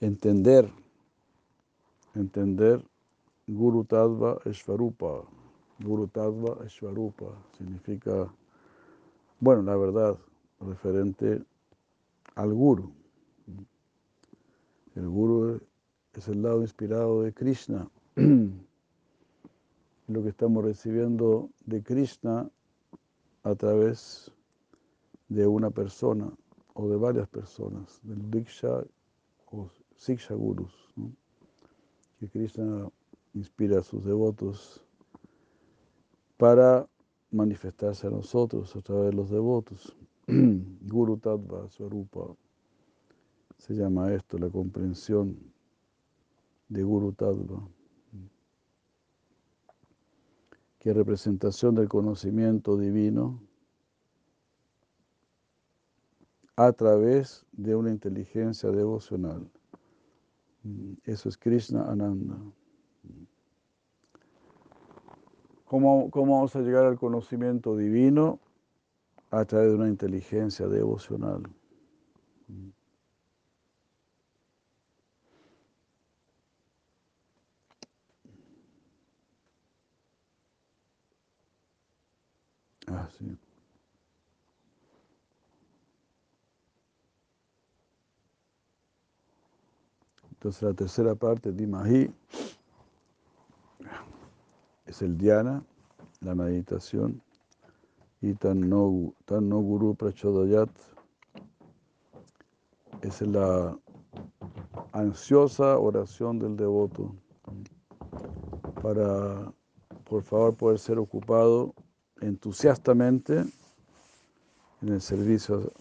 Entender, 0.00 0.70
entender 2.14 2.84
Guru 3.46 3.84
Tadva 3.84 4.38
Esvarupa. 4.44 5.24
Guru 5.80 6.08
Tadva 6.08 6.64
Esvarupa 6.66 7.26
significa, 7.56 8.30
bueno, 9.40 9.62
la 9.62 9.76
verdad, 9.76 10.18
referente 10.60 11.42
al 12.34 12.52
Guru. 12.52 12.97
El 14.98 15.08
Guru 15.08 15.60
es 16.14 16.26
el 16.26 16.42
lado 16.42 16.60
inspirado 16.60 17.22
de 17.22 17.32
Krishna. 17.32 17.88
Lo 20.08 20.22
que 20.24 20.28
estamos 20.28 20.64
recibiendo 20.64 21.50
de 21.66 21.84
Krishna 21.84 22.50
a 23.44 23.54
través 23.54 24.32
de 25.28 25.46
una 25.46 25.70
persona 25.70 26.32
o 26.74 26.88
de 26.88 26.96
varias 26.96 27.28
personas, 27.28 28.00
del 28.02 28.28
Diksha, 28.28 28.82
o 29.52 29.68
Siksha 29.94 30.34
Gurus, 30.34 30.74
¿no? 30.96 31.12
que 32.18 32.28
Krishna 32.28 32.90
inspira 33.34 33.78
a 33.78 33.84
sus 33.84 34.04
devotos 34.04 34.84
para 36.36 36.88
manifestarse 37.30 38.08
a 38.08 38.10
nosotros 38.10 38.74
a 38.74 38.80
través 38.80 39.10
de 39.10 39.16
los 39.16 39.30
devotos. 39.30 39.96
Guru 40.26 41.18
Tattva, 41.18 41.68
Swarupa, 41.68 42.34
se 43.58 43.74
llama 43.74 44.12
esto, 44.14 44.38
la 44.38 44.48
comprensión 44.48 45.36
de 46.68 46.82
Guru 46.82 47.12
Tattva, 47.12 47.68
que 50.78 50.90
es 50.90 50.96
representación 50.96 51.74
del 51.74 51.88
conocimiento 51.88 52.78
divino 52.78 53.42
a 56.56 56.72
través 56.72 57.46
de 57.52 57.74
una 57.74 57.90
inteligencia 57.90 58.70
devocional. 58.70 59.50
Eso 61.04 61.28
es 61.28 61.36
Krishna 61.36 61.90
Ananda. 61.90 62.36
¿Cómo, 65.64 66.10
¿Cómo, 66.10 66.36
vamos 66.36 66.56
a 66.56 66.60
llegar 66.60 66.86
al 66.86 66.98
conocimiento 66.98 67.76
divino? 67.76 68.40
A 69.30 69.44
través 69.44 69.68
de 69.68 69.74
una 69.76 69.88
inteligencia 69.88 70.66
devocional. 70.66 71.42
Ah, 82.90 83.08
sí. 83.18 83.36
Entonces 90.30 90.62
la 90.62 90.72
tercera 90.72 91.14
parte, 91.14 91.52
Dimahi, 91.52 92.10
es 94.86 95.02
el 95.02 95.18
dhyana, 95.18 95.64
la 96.20 96.34
meditación, 96.34 97.20
y 98.20 98.34
tan 98.34 98.68
no, 98.68 99.12
guru 99.26 99.94
prachodayat 99.94 100.70
es 103.02 103.20
la 103.22 103.78
ansiosa 104.92 105.78
oración 105.78 106.38
del 106.38 106.56
devoto 106.56 107.14
para, 108.82 109.52
por 110.04 110.22
favor, 110.22 110.54
poder 110.54 110.78
ser 110.78 110.98
ocupado 110.98 111.74
entusiastamente 112.20 113.44
en 114.82 114.88
el 114.88 115.00
servicio 115.00 115.72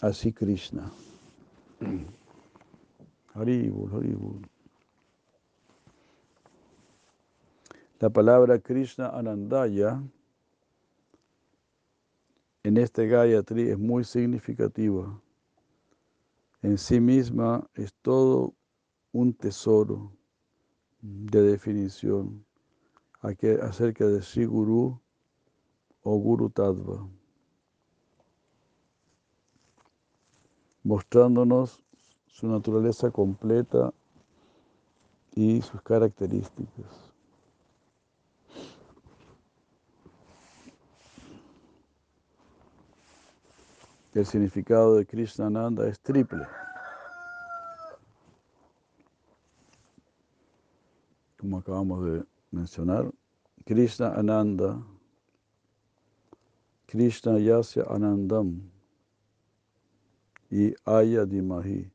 a 0.00 0.12
Sri 0.12 0.32
Krishna. 0.32 0.90
Haribul, 3.34 3.90
Haribul. 3.92 4.42
La 7.98 8.10
palabra 8.10 8.58
Krishna 8.58 9.08
Anandaya 9.08 10.02
en 12.64 12.76
este 12.76 13.06
Gayatri 13.06 13.70
es 13.70 13.78
muy 13.78 14.04
significativa. 14.04 15.20
En 16.62 16.78
sí 16.78 17.00
misma 17.00 17.68
es 17.74 17.92
todo 18.02 18.54
un 19.12 19.34
tesoro 19.34 20.12
de 21.00 21.42
definición 21.42 22.44
acerca 23.20 24.06
de 24.06 24.22
Sri 24.22 24.44
Guru 24.44 25.01
o 26.02 26.18
Guru 26.18 26.50
Tattva, 26.50 27.06
mostrándonos 30.82 31.82
su 32.26 32.48
naturaleza 32.48 33.10
completa 33.10 33.92
y 35.34 35.62
sus 35.62 35.80
características. 35.82 37.12
El 44.14 44.26
significado 44.26 44.96
de 44.96 45.06
Krishna 45.06 45.46
Ananda 45.46 45.88
es 45.88 45.98
triple. 46.00 46.46
Como 51.38 51.58
acabamos 51.58 52.04
de 52.04 52.24
mencionar, 52.50 53.10
Krishna 53.64 54.08
Ananda, 54.08 54.82
Krishna 56.92 57.38
Yasya 57.38 57.86
Anandam 57.88 58.70
y 60.50 60.74
Aya 60.84 61.24
Dimahi. 61.24 61.90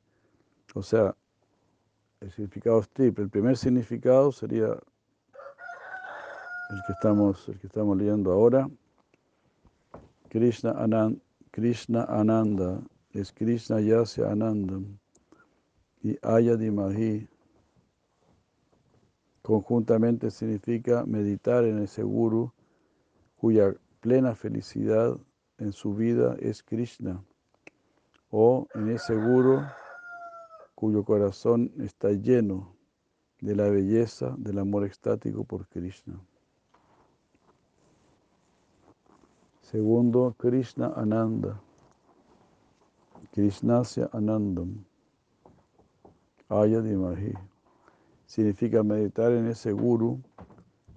O 0.74 0.82
sea, 0.82 1.16
el 2.20 2.32
significado 2.32 2.80
es 2.80 2.90
triple. 2.90 3.26
El 3.26 3.30
primer 3.30 3.58
significado 3.58 4.32
sería 4.32 4.70
el 6.70 6.82
que 6.88 6.94
estamos, 6.94 7.48
el 7.48 7.60
que 7.60 7.68
estamos 7.68 7.96
leyendo 7.96 8.32
ahora. 8.32 8.68
Krishna 10.30 10.72
Ananda. 10.72 11.22
Krishna 11.52 12.04
Ananda 12.06 12.82
es 13.14 13.32
Krishna 13.32 13.80
Yasya 13.80 14.32
Anandam 14.32 14.98
y 16.02 16.18
Ayadimahi 16.24 17.28
conjuntamente 19.44 20.32
significa 20.32 21.06
meditar 21.06 21.66
en 21.66 21.84
ese 21.84 22.02
guru 22.02 22.52
cuya 23.36 23.76
plena 24.00 24.36
felicidad 24.36 25.18
en 25.58 25.72
su 25.74 25.94
vida 25.94 26.36
es 26.40 26.64
Krishna 26.64 27.24
o 28.30 28.68
en 28.76 28.90
ese 28.90 29.16
guru 29.16 29.62
cuyo 30.76 31.04
corazón 31.04 31.72
está 31.80 32.12
lleno 32.12 32.76
de 33.42 33.56
la 33.56 33.70
belleza 33.70 34.36
del 34.38 34.60
amor 34.60 34.86
estático 34.86 35.44
por 35.44 35.68
Krishna. 35.68 36.20
Segundo, 39.62 40.34
Krishna 40.38 40.94
Ananda. 40.96 41.60
Krishnasya 43.34 44.10
Anandam. 44.14 44.86
Ayadimahi. 46.50 47.34
Significa 48.26 48.82
meditar 48.84 49.32
en 49.32 49.48
ese 49.48 49.72
guru 49.74 50.22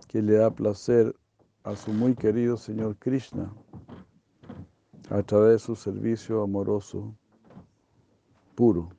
que 0.09 0.23
le 0.23 0.35
da 0.35 0.51
placer 0.51 1.15
a 1.62 1.77
su 1.77 1.92
muy 1.92 2.14
querido 2.14 2.57
Señor 2.57 2.96
Krishna 2.96 3.53
a 5.11 5.23
través 5.23 5.53
de 5.53 5.59
su 5.59 5.77
servicio 5.77 6.42
amoroso 6.42 7.14
puro. 8.55 8.90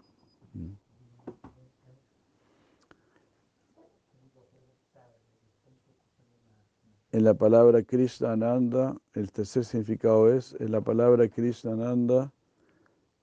En 7.14 7.24
la 7.26 7.34
palabra 7.34 7.84
Krishna 7.84 8.34
Ananda, 8.34 8.96
el 9.14 9.32
tercer 9.32 9.66
significado 9.66 10.34
es, 10.34 10.56
en 10.60 10.72
la 10.72 10.82
palabra 10.82 11.28
Krishna 11.28 11.74
Ananda, 11.74 12.32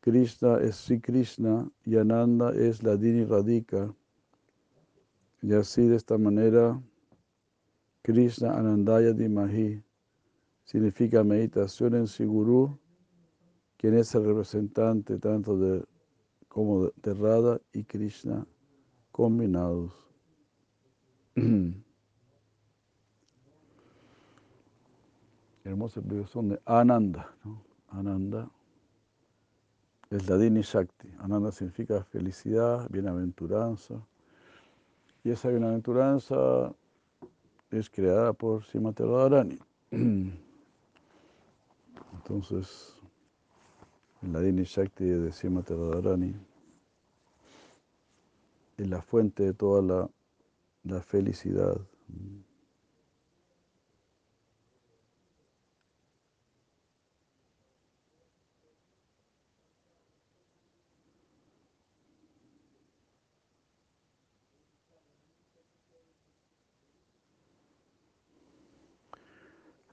Krishna 0.01 0.59
es 0.61 0.77
Sri 0.77 1.01
Krishna 1.01 1.71
y 1.85 1.97
Ananda 1.97 2.53
es 2.53 2.83
la 2.83 2.97
Dini 2.97 3.25
Radhika. 3.25 3.95
Y 5.41 5.55
así 5.55 5.87
de 5.87 5.97
esta 5.97 6.19
manera, 6.19 6.81
Krishna 8.09 8.57
Anandaya 8.57 9.13
Dimahi 9.13 9.83
significa 10.65 11.23
meditación 11.23 11.95
en 11.95 12.07
Siguru, 12.07 12.79
quien 13.77 13.99
es 13.99 14.15
el 14.15 14.25
representante 14.25 15.19
tanto 15.19 15.59
de, 15.59 15.85
como 16.49 16.87
de 16.87 17.13
Radha 17.13 17.61
y 17.75 17.85
Krishna 17.85 18.47
combinados. 19.13 19.93
hermosa 25.65 26.01
explicación 26.01 26.49
de 26.49 26.59
Ananda. 26.65 27.31
Ananda 27.91 28.51
es 30.09 30.27
la 30.31 30.39
Dini 30.39 30.63
Shakti. 30.63 31.13
Ananda 31.19 31.53
significa 31.53 32.03
felicidad, 32.05 32.89
bienaventuranza. 32.89 34.03
Y 35.25 35.31
esa 35.31 35.51
bienaventuranza 35.51 36.75
es 37.71 37.91
creada 37.91 38.33
por 38.33 38.65
Srimati 38.65 39.03
Radharani. 39.03 39.59
Entonces, 42.15 42.95
la 44.23 44.41
Dini 44.41 44.65
Shakti 44.65 45.05
de 45.05 45.33
Srimati 45.33 45.75
Radharani 45.75 46.35
es 48.77 48.89
la 48.89 49.03
fuente 49.03 49.43
de 49.45 49.55
toda 49.55 49.83
la, 49.83 50.11
la 50.85 51.03
felicidad. 51.03 51.81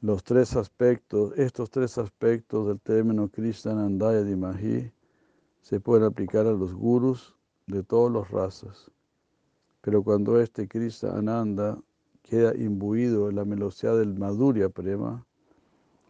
Los 0.05 0.23
tres 0.23 0.55
aspectos, 0.55 1.33
estos 1.35 1.71
tres 1.71 1.97
aspectos 1.97 2.67
del 2.67 2.79
término 2.79 3.27
Krishna 3.27 3.73
Nandaya 3.73 4.21
Dimahi 4.21 4.91
se 5.63 5.79
pueden 5.79 6.05
aplicar 6.05 6.45
a 6.45 6.51
los 6.51 6.75
gurus 6.75 7.35
de 7.65 7.81
todas 7.81 8.13
las 8.13 8.29
razas. 8.29 8.91
Pero 9.81 10.03
cuando 10.03 10.39
este 10.39 10.67
Krishna 10.67 11.17
Ananda 11.17 11.79
queda 12.21 12.55
imbuido 12.55 13.29
en 13.29 13.37
la 13.37 13.45
velocidad 13.45 13.97
del 13.97 14.13
Madhurya 14.13 14.69
Prema, 14.69 15.25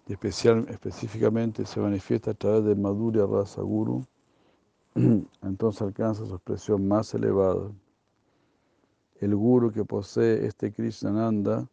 y 0.08 0.12
específicamente 0.12 1.66
se 1.66 1.80
manifiesta 1.80 2.32
a 2.32 2.34
través 2.34 2.66
del 2.66 2.78
Madhurya 2.78 3.26
Rasa 3.26 3.62
Guru, 3.62 4.06
entonces 5.42 5.82
alcanza 5.82 6.26
su 6.26 6.36
expresión 6.36 6.86
más 6.86 7.14
elevada. 7.14 7.72
El 9.22 9.38
Guru 9.38 9.72
que 9.72 9.86
posee 9.86 10.46
este 10.46 10.74
Krishnananda 10.74 11.66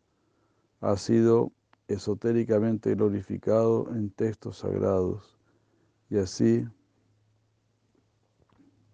ha 0.81 0.97
sido 0.97 1.51
esotéricamente 1.88 2.95
glorificado 2.95 3.88
en 3.90 4.11
textos 4.11 4.59
sagrados 4.59 5.38
y 6.09 6.18
así 6.18 6.64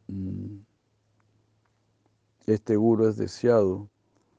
mm, 0.09 0.59
este 2.47 2.77
Guru 2.77 3.09
es 3.09 3.17
deseado 3.17 3.89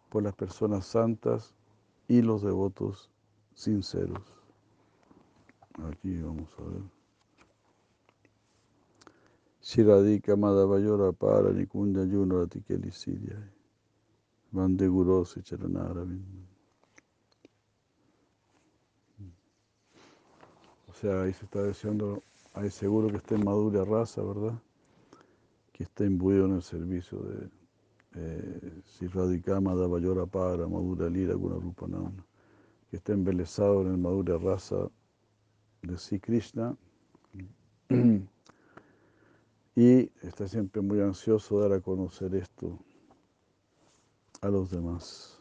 por 0.10 0.24
las 0.24 0.36
personas 0.36 0.86
santas 0.86 1.54
y 2.08 2.22
los 2.22 2.42
devotos 2.42 3.12
sinceros. 3.54 4.24
Aquí 5.92 6.20
vamos 6.22 6.50
a 6.58 6.64
ver. 6.64 6.82
Shiradika 9.62 10.36
Madhavayora 10.36 11.12
para 11.12 11.52
Nikunda 11.52 12.04
Yuna 12.04 12.40
Ratikeli 12.40 12.92
Siria. 12.92 13.38
Vande 14.52 14.88
Gurosi 14.88 15.44
Charanaravind. 15.44 16.49
Sea, 21.00 21.22
ahí 21.22 21.34
se 21.34 21.46
está 21.46 21.64
deseando, 21.64 22.22
ahí 22.54 22.70
seguro 22.70 23.08
que 23.10 23.18
esté 23.18 23.36
en 23.36 23.46
madura 23.46 23.86
raza, 23.86 24.22
¿verdad? 24.22 24.60
Que 25.72 25.84
esté 25.84 26.06
imbuido 26.06 26.46
en 26.46 26.56
el 26.56 26.62
servicio 26.62 27.20
de 27.20 27.50
eh, 28.16 28.82
Siradika 28.86 29.62
Madhavayora 29.62 30.26
para 30.26 30.68
Madura 30.68 31.10
Lira 31.10 31.36
Gunarupanam. 31.36 32.14
Que 32.90 32.98
esté 32.98 33.14
embelesado 33.14 33.82
en 33.82 33.92
el 33.92 33.98
madura 33.98 34.38
raza 34.38 34.90
de 35.84 35.98
Sri 35.98 36.20
Krishna. 36.20 36.76
y 39.76 40.12
está 40.22 40.48
siempre 40.48 40.82
muy 40.82 41.00
ansioso 41.00 41.62
de 41.62 41.70
dar 41.70 41.78
a 41.78 41.82
conocer 41.82 42.36
esto 42.36 42.78
a 44.42 44.50
los 44.50 44.70
demás. 44.70 45.40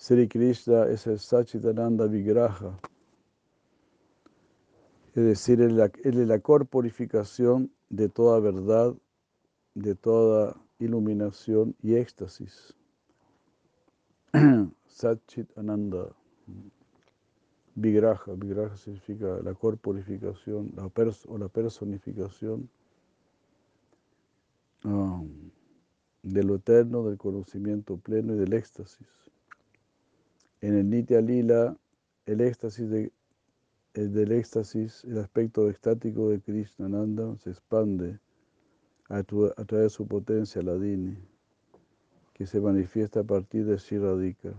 Sri 0.00 0.26
Krishna 0.28 0.86
es 0.86 1.06
el 1.06 1.18
Sachitananda 1.18 2.06
Vigraha, 2.06 2.80
es 5.14 5.24
decir, 5.24 5.60
la, 5.60 5.92
es 6.02 6.14
la 6.14 6.38
corporificación 6.38 7.70
de 7.90 8.08
toda 8.08 8.40
verdad 8.40 8.94
de 9.74 9.94
toda 9.94 10.56
iluminación 10.78 11.76
y 11.82 11.96
éxtasis. 11.96 12.74
Satchit 14.88 15.50
Ananda. 15.58 16.08
Vigraha. 17.74 18.32
Vigraha 18.36 18.78
significa 18.78 19.38
la 19.42 19.52
corporificación 19.52 20.72
la 20.76 20.90
o 21.28 21.36
la 21.36 21.48
personificación 21.48 22.70
um, 24.84 25.28
de 26.22 26.42
lo 26.42 26.54
eterno, 26.54 27.04
del 27.04 27.18
conocimiento 27.18 27.98
pleno 27.98 28.34
y 28.34 28.38
del 28.38 28.54
éxtasis. 28.54 29.29
En 30.60 30.76
el 30.76 30.90
Nitya 30.90 31.20
Lila, 31.20 31.76
el 32.26 32.40
éxtasis 32.40 33.10
el 33.94 34.12
del 34.12 34.32
éxtasis, 34.32 35.04
el 35.04 35.18
aspecto 35.18 35.68
estático 35.68 36.28
de 36.28 36.40
Krishna 36.40 36.86
Ananda 36.86 37.36
se 37.38 37.50
expande 37.50 38.20
a, 39.08 39.22
través 39.24 39.66
de 39.68 39.90
su 39.90 40.06
potencia, 40.06 40.62
la 40.62 40.78
Dini, 40.78 41.16
que 42.32 42.46
se 42.46 42.60
manifiesta 42.60 43.20
a 43.20 43.24
partir 43.24 43.64
de 43.64 43.76
Shiradika. 43.78 44.54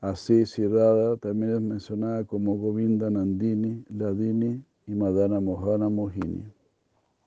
Así, 0.00 0.46
Sirada 0.46 1.16
también 1.16 1.54
es 1.54 1.60
mencionada 1.60 2.24
como 2.24 2.56
Govinda 2.56 3.10
Nandini, 3.10 3.84
Ladini 3.88 4.62
y 4.88 4.94
Madana 4.94 5.38
Mohana 5.38 5.90
Mohini. 5.90 6.50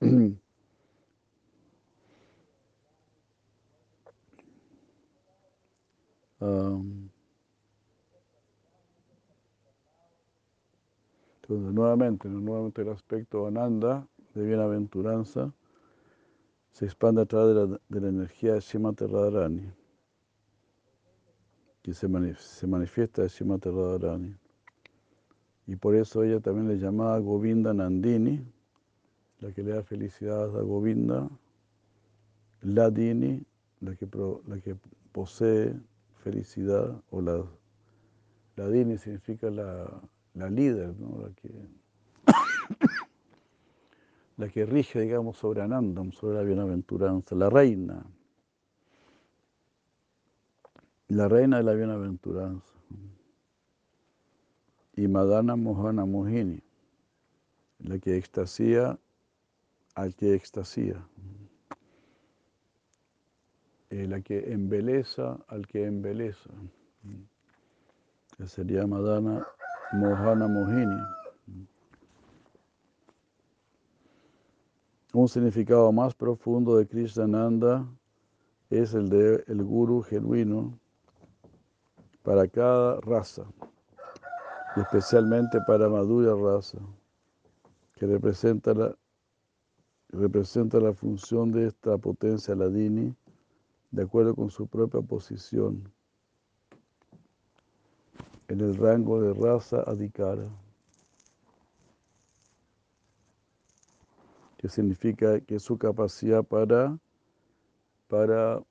entonces, 0.00 0.40
nuevamente, 11.72 12.28
nuevamente 12.28 12.82
el 12.82 12.88
aspecto 12.88 13.46
Ananda 13.46 14.08
de 14.34 14.44
bienaventuranza 14.44 15.54
se 16.72 16.86
expande 16.86 17.22
a 17.22 17.26
través 17.26 17.54
de 17.54 17.66
la, 17.66 17.80
de 17.88 18.00
la 18.00 18.08
energía 18.08 18.54
de 18.54 18.60
Shimati 18.60 19.06
Radharani, 19.06 19.72
que 21.82 21.94
se, 21.94 22.08
manifiesta 22.08 23.22
de 23.22 23.28
Shimati 23.28 23.68
Radharani. 23.68 24.41
Y 25.72 25.76
por 25.76 25.94
eso 25.94 26.22
ella 26.22 26.38
también 26.38 26.68
le 26.68 26.76
llamaba 26.76 27.18
Govinda 27.18 27.72
Nandini, 27.72 28.44
la 29.40 29.52
que 29.52 29.62
le 29.62 29.70
da 29.70 29.82
felicidad 29.82 30.54
a 30.54 30.60
Govinda, 30.60 31.30
Ladini, 32.60 33.42
la 33.80 33.96
que, 33.96 34.06
la 34.48 34.60
que 34.60 34.76
posee 35.12 35.74
felicidad, 36.22 37.02
o 37.10 37.22
la, 37.22 37.42
la 38.56 38.68
Dini 38.68 38.98
significa 38.98 39.48
la, 39.48 39.88
la 40.34 40.50
líder, 40.50 40.94
¿no? 40.98 41.22
la, 41.22 41.34
que, 41.36 41.48
la 44.36 44.48
que 44.50 44.66
rige, 44.66 45.00
digamos, 45.00 45.38
sobre 45.38 45.62
Anandam, 45.62 46.12
sobre 46.12 46.36
la 46.36 46.42
bienaventuranza, 46.42 47.34
la 47.34 47.48
reina, 47.48 48.04
la 51.08 51.28
reina 51.28 51.56
de 51.56 51.62
la 51.62 51.72
bienaventuranza. 51.72 52.74
Y 54.94 55.08
Madana 55.08 55.56
Mohana 55.56 56.04
Mohini, 56.04 56.62
la 57.78 57.98
que 57.98 58.16
extasía 58.16 58.98
al 59.94 60.14
que 60.14 60.34
extasía. 60.34 61.06
Eh, 63.90 64.06
la 64.06 64.20
que 64.20 64.52
embeleza 64.52 65.38
al 65.48 65.66
que 65.66 65.84
embeleza. 65.84 66.50
Que 68.36 68.46
sería 68.48 68.86
Madana 68.86 69.46
Mohana 69.92 70.48
Mohini. 70.48 71.02
Un 75.14 75.28
significado 75.28 75.92
más 75.92 76.14
profundo 76.14 76.78
de 76.78 76.86
Krishnananda 76.86 77.86
es 78.70 78.94
el 78.94 79.10
de 79.10 79.44
el 79.46 79.62
guru 79.62 80.00
genuino 80.00 80.78
para 82.22 82.48
cada 82.48 82.98
raza, 83.02 83.44
especialmente 84.76 85.60
para 85.66 85.88
Madhurya 85.88 86.34
raza, 86.34 86.78
que 87.94 88.06
representa 88.06 88.72
la, 88.74 88.96
representa 90.08 90.78
la 90.80 90.92
función 90.92 91.52
de 91.52 91.68
esta 91.68 91.98
potencia 91.98 92.54
ladini 92.54 93.14
de 93.90 94.02
acuerdo 94.02 94.34
con 94.34 94.50
su 94.50 94.66
propia 94.66 95.02
posición 95.02 95.92
en 98.48 98.60
el 98.60 98.76
rango 98.76 99.20
de 99.20 99.32
raza 99.34 99.82
adhikara, 99.86 100.48
que 104.58 104.68
significa 104.68 105.40
que 105.40 105.58
su 105.58 105.78
capacidad 105.78 106.42
para, 106.44 106.98
para 108.08 108.62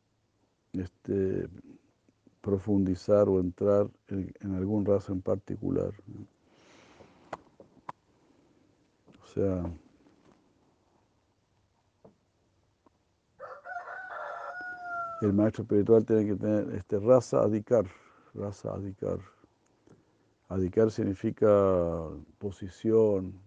este, 0.74 1.48
profundizar 2.41 3.30
o 3.30 3.39
entrar 3.39 3.88
en, 4.08 4.56
algún 4.56 4.86
raza 4.86 5.13
en 5.13 5.21
particular. 5.21 5.93
O 9.23 9.27
sea, 9.27 9.63
el 15.21 15.34
maestro 15.34 15.63
espiritual 15.63 16.06
tiene 16.06 16.25
que 16.25 16.36
tener 16.36 16.75
este, 16.75 16.99
raza 16.99 17.41
adicar, 17.41 17.86
raza 18.34 18.73
adicar. 18.73 19.19
Adicar 20.49 20.91
significa 20.91 21.47
posición, 22.39 23.39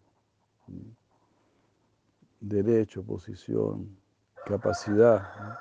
derecho, 2.41 3.03
posición, 3.03 3.95
capacidad 4.47 5.59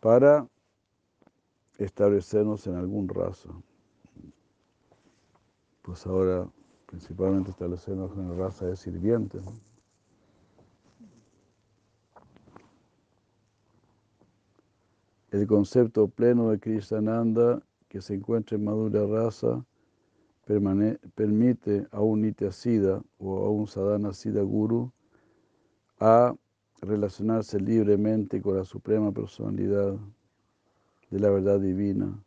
para 0.00 0.46
establecernos 1.84 2.66
en 2.66 2.76
algún 2.76 3.08
raza. 3.08 3.50
pues 5.82 6.06
ahora 6.06 6.48
principalmente 6.86 7.50
establecernos 7.50 8.12
en 8.16 8.28
la 8.28 8.34
raza 8.34 8.66
de 8.66 8.76
sirvientes. 8.76 9.42
El 15.30 15.46
concepto 15.46 16.08
pleno 16.08 16.50
de 16.50 16.60
Krishnananda 16.60 17.62
que 17.88 18.00
se 18.00 18.14
encuentra 18.14 18.56
en 18.56 18.64
Madura 18.64 19.06
Rasa 19.06 19.64
permite 21.14 21.86
a 21.90 22.00
un 22.00 22.22
Nityasida 22.22 23.02
o 23.18 23.44
a 23.44 23.50
un 23.50 23.66
Sadhana 23.66 24.12
Siddha 24.12 24.42
Guru 24.42 24.92
a 25.98 26.34
relacionarse 26.82 27.58
libremente 27.58 28.42
con 28.42 28.56
la 28.56 28.64
Suprema 28.64 29.10
Personalidad 29.10 29.96
de 31.12 31.20
la 31.20 31.28
verdad 31.28 31.60
divina 31.60 32.18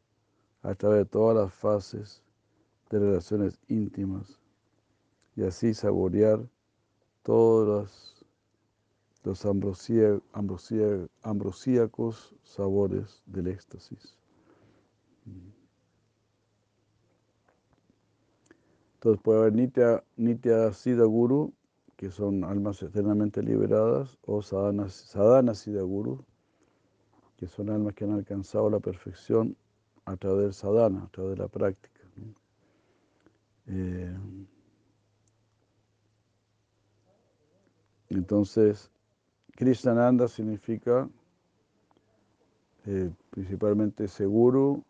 a 0.62 0.76
través 0.76 1.00
de 1.00 1.06
todas 1.06 1.36
las 1.36 1.52
fases 1.52 2.22
de 2.92 3.00
relaciones 3.00 3.60
íntimas 3.68 4.40
y 5.36 5.44
así 5.44 5.74
saborear 5.74 6.48
todos 7.24 8.24
los 9.24 9.46
ambrosía, 9.46 10.20
ambrosía, 10.34 11.08
ambrosíacos 11.24 12.36
sabores 12.44 13.24
del 13.26 13.48
éxtasis. 13.48 14.16
Entonces 18.94 19.20
puede 19.24 19.40
haber 19.40 19.54
Nitya, 19.54 20.04
Nitya 20.16 20.72
Siddha 20.74 21.06
Guru, 21.06 21.52
que 21.96 22.12
son 22.12 22.44
almas 22.44 22.84
eternamente 22.84 23.42
liberadas, 23.42 24.16
o 24.28 24.44
Sadhana, 24.44 24.90
sadhana 24.90 25.56
que 27.38 27.48
son 27.48 27.70
almas 27.70 27.94
que 27.94 28.06
han 28.06 28.12
alcanzado 28.12 28.70
la 28.70 28.80
perfección 28.80 29.56
a 30.06 30.16
través 30.18 30.44
del 30.44 30.54
sadhana, 30.54 31.04
a 31.04 31.08
través 31.10 31.32
de 31.32 31.44
la 31.44 31.48
práctica. 31.48 32.02
Eh, 33.68 34.16
entonces, 38.10 38.92
Krishnananda 39.56 40.28
significa 40.28 41.10
eh, 42.86 43.12
principalmente 43.32 44.08
seguro, 44.08 44.84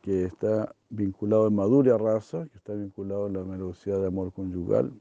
que 0.00 0.24
está 0.24 0.74
vinculado 0.88 1.48
en 1.48 1.54
Madhurya 1.56 1.98
Rasa, 1.98 2.46
que 2.46 2.56
está 2.56 2.74
vinculado 2.74 3.26
en 3.26 3.34
la 3.34 3.42
velocidad 3.42 4.00
de 4.00 4.06
amor 4.06 4.32
conyugal. 4.32 4.92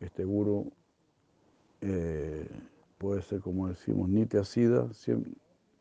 Este 0.00 0.24
guru 0.24 0.70
eh, 1.80 2.46
puede 3.00 3.22
ser, 3.22 3.40
como 3.40 3.66
decimos, 3.66 4.10
Nitya 4.10 4.44
Siddha, 4.44 4.86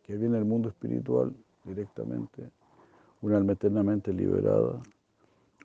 que 0.03 0.15
viene 0.15 0.38
del 0.38 0.45
mundo 0.45 0.69
espiritual 0.69 1.36
directamente, 1.65 2.49
un 3.21 3.34
alma 3.34 3.51
eternamente 3.51 4.13
liberada, 4.13 4.82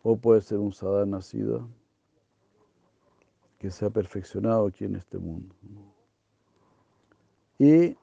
o 0.03 0.17
puede 0.17 0.41
ser 0.41 0.59
un 0.59 0.73
sadhana 0.73 1.23
Siddha, 1.23 1.65
que 3.61 3.71
se 3.71 3.87
ha 3.87 3.91
perfeccionado 3.91 4.67
aquí 4.67 4.85
en 4.85 4.97
este 4.97 5.17
mundo. 5.17 5.55
Y 7.61 7.97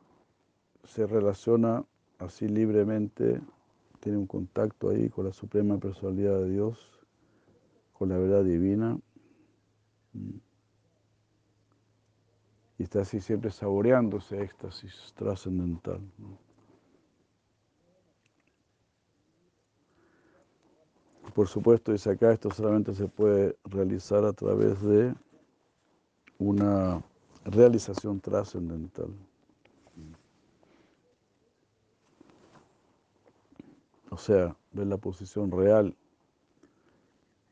se 0.85 1.05
relaciona 1.05 1.83
así 2.19 2.47
libremente, 2.47 3.41
tiene 3.99 4.17
un 4.17 4.27
contacto 4.27 4.91
ahí 4.91 5.09
con 5.09 5.25
la 5.25 5.33
Suprema 5.33 5.77
Personalidad 5.77 6.39
de 6.39 6.51
Dios, 6.51 7.05
con 7.91 8.07
la 8.07 8.17
verdad 8.17 8.45
divina. 8.45 8.97
Y 12.82 12.84
está 12.84 13.02
así 13.02 13.22
siempre 13.22 13.52
saboreando 13.52 14.17
ese 14.17 14.41
éxtasis 14.41 15.13
trascendental. 15.15 16.02
Por 21.36 21.48
supuesto, 21.48 21.91
dice 21.91 22.10
acá, 22.10 22.32
esto 22.32 22.50
solamente 22.50 22.96
se 22.96 23.08
puede 23.08 23.56
realizar 23.65 24.26
a 24.26 24.34
través 24.34 24.82
de 24.82 25.13
una 26.39 27.04
realización 27.46 28.20
trascendental. 28.20 29.13
O 34.10 34.17
sea, 34.17 34.58
ver 34.72 34.88
la 34.88 34.98
posición 34.98 35.52
real 35.52 35.96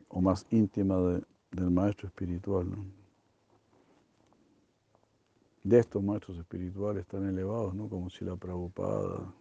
o 0.07 0.21
más 0.21 0.47
íntima 0.49 0.97
de, 0.97 1.23
del 1.51 1.69
maestro 1.69 2.07
espiritual. 2.07 2.65
De 5.63 5.79
estos 5.79 6.01
maestros 6.01 6.37
espirituales 6.37 7.05
tan 7.07 7.27
elevados, 7.27 7.73
¿no? 7.73 7.89
como 7.89 8.09
Sila 8.09 8.35
Prabhupada, 8.35 9.33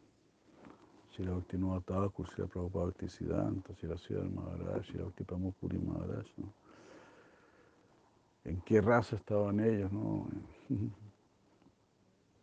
Sila 1.17 1.33
Bhaktivinoda 1.33 1.81
Thakur, 1.81 2.29
Sila 2.35 2.47
Prabhupada 2.47 2.87
Bhaktisiddhanta, 2.87 3.75
Sila 3.77 3.97
Sridhar 3.97 4.29
Maharaj, 4.29 4.87
Sila 4.87 5.05
Bhakti 5.05 5.25
Puri 5.25 5.79
Maharaj. 5.79 6.27
¿no? 6.39 6.53
en 8.49 8.61
qué 8.63 8.81
raza 8.81 9.17
estaban 9.17 9.61
ellos, 9.61 9.93
¿no? 9.93 10.27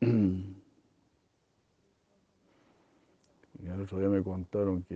Y 3.58 3.68
el 3.68 3.82
otro 3.82 3.98
día 3.98 4.10
me 4.10 4.22
contaron 4.22 4.84
que, 4.84 4.96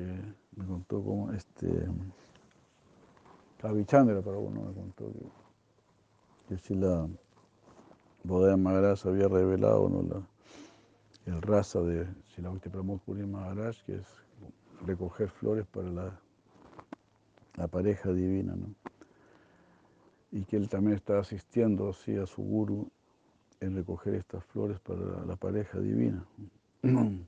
me 0.56 0.65
contó 0.68 1.02
como 1.02 1.32
este, 1.32 1.88
Chavichandra, 3.60 4.22
para 4.22 4.38
uno 4.38 4.62
me 4.62 4.74
contó 4.74 5.12
que, 5.12 5.26
que 6.50 6.58
si 6.60 6.76
Bodega 8.23 8.58
Maharaj 8.58 9.05
había 9.05 9.27
revelado 9.27 9.89
¿no? 9.89 10.27
el 11.25 11.41
raza 11.41 11.82
de 11.82 12.08
Silavati 12.36 12.69
Pramod 12.69 12.99
Puri 12.99 13.25
Maharaj, 13.25 13.77
que 13.86 13.95
es 13.95 14.08
recoger 14.86 15.29
flores 15.29 15.65
para 15.67 15.89
la, 15.89 16.19
la 17.55 17.67
pareja 17.67 18.12
divina, 18.12 18.55
¿no? 18.55 18.73
y 20.32 20.43
que 20.43 20.58
él 20.58 20.69
también 20.69 20.95
está 20.95 21.19
asistiendo 21.19 21.89
así 21.89 22.15
a 22.15 22.25
su 22.25 22.43
guru 22.43 22.89
en 23.60 23.75
recoger 23.75 24.15
estas 24.15 24.43
flores 24.45 24.79
para 24.79 25.25
la 25.25 25.36
pareja 25.36 25.79
divina. 25.79 26.25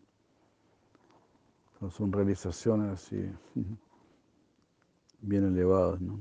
Son 1.90 2.12
realizaciones 2.12 2.92
así 2.92 3.18
bien 5.22 5.46
elevadas. 5.46 6.00
¿no? 6.00 6.20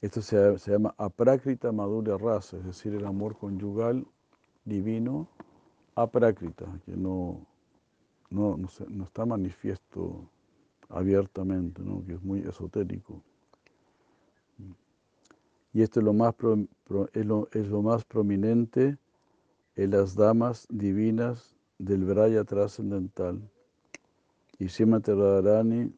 Esto 0.00 0.22
se, 0.22 0.58
se 0.58 0.70
llama 0.70 0.94
aprákrita 0.96 1.72
madura 1.72 2.16
rasa, 2.16 2.56
es 2.58 2.64
decir, 2.64 2.94
el 2.94 3.04
amor 3.04 3.36
conyugal 3.36 4.06
divino 4.64 5.28
aprákrita, 5.94 6.66
que 6.86 6.96
no, 6.96 7.44
no, 8.30 8.56
no, 8.56 8.68
se, 8.68 8.86
no 8.88 9.04
está 9.04 9.26
manifiesto 9.26 10.30
abiertamente, 10.88 11.82
¿no? 11.82 12.04
que 12.06 12.14
es 12.14 12.22
muy 12.22 12.40
esotérico. 12.40 13.22
Y 15.72 15.82
esto 15.82 16.00
es 16.00 16.04
lo 16.04 16.12
más, 16.12 16.34
es 17.12 17.26
lo, 17.26 17.82
más 17.82 18.04
prominente 18.04 18.96
en 19.76 19.90
las 19.90 20.14
damas 20.14 20.66
divinas 20.70 21.54
del 21.78 22.04
Braya 22.04 22.44
trascendental. 22.44 23.48
Y 24.58 24.68
Srimati 24.68 25.12
Radharani 25.12 25.92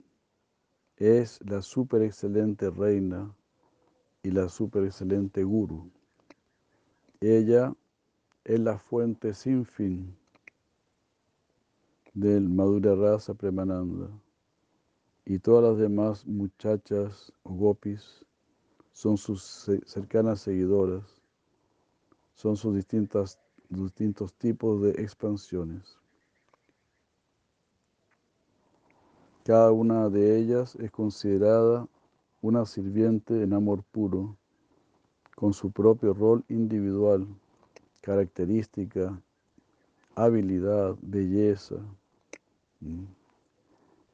es 0.97 1.41
la 1.47 1.63
super 1.63 2.03
excelente 2.03 2.69
reina 2.69 3.35
y 4.23 4.31
la 4.31 4.49
super 4.49 4.85
excelente 4.85 5.45
guru. 5.45 5.91
Ella 7.21 7.75
es 8.45 8.61
la 8.61 8.79
fuente 8.79 9.35
sin 9.35 9.65
fin 9.65 10.17
del 12.15 12.49
Madhura 12.49 12.95
Rasa 12.95 13.35
Premananda. 13.35 14.09
Y 15.25 15.39
todas 15.39 15.65
las 15.71 15.79
demás 15.79 16.27
muchachas 16.27 17.33
o 17.45 17.55
gopis 17.55 18.25
son 18.93 19.17
sus 19.17 19.71
cercanas 19.87 20.41
seguidoras, 20.41 21.23
son 22.35 22.57
sus 22.57 22.75
distintas, 22.75 23.39
distintos 23.69 24.35
tipos 24.35 24.83
de 24.83 24.91
expansiones. 24.91 25.99
Cada 29.45 29.73
una 29.73 30.09
de 30.09 30.39
ellas 30.39 30.75
es 30.77 30.91
considerada 30.91 31.87
una 32.43 32.65
sirviente 32.65 33.43
en 33.43 33.53
amor 33.53 33.83
puro, 33.83 34.37
con 35.35 35.53
su 35.53 35.71
propio 35.71 36.15
rol 36.15 36.45
individual, 36.49 37.27
característica, 38.01 39.21
habilidad, 40.15 40.97
belleza, 41.03 41.77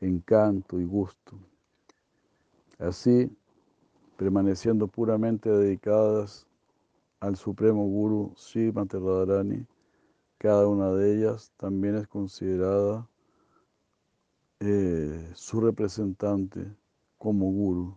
encanto 0.00 0.80
y 0.80 0.84
gusto. 0.84 1.38
Así, 2.78 3.30
permaneciendo 4.16 4.86
puramente 4.88 5.48
dedicadas 5.48 6.46
al 7.20 7.36
Supremo 7.36 7.86
Guru 7.86 8.32
Srimati 8.36 8.98
Radharani, 8.98 9.66
cada 10.38 10.66
una 10.68 10.90
de 10.92 11.16
ellas 11.16 11.52
también 11.56 11.96
es 11.96 12.06
considerada 12.06 13.08
eh, 14.60 15.30
su 15.34 15.60
representante 15.60 16.66
como 17.18 17.50
Guru 17.50 17.96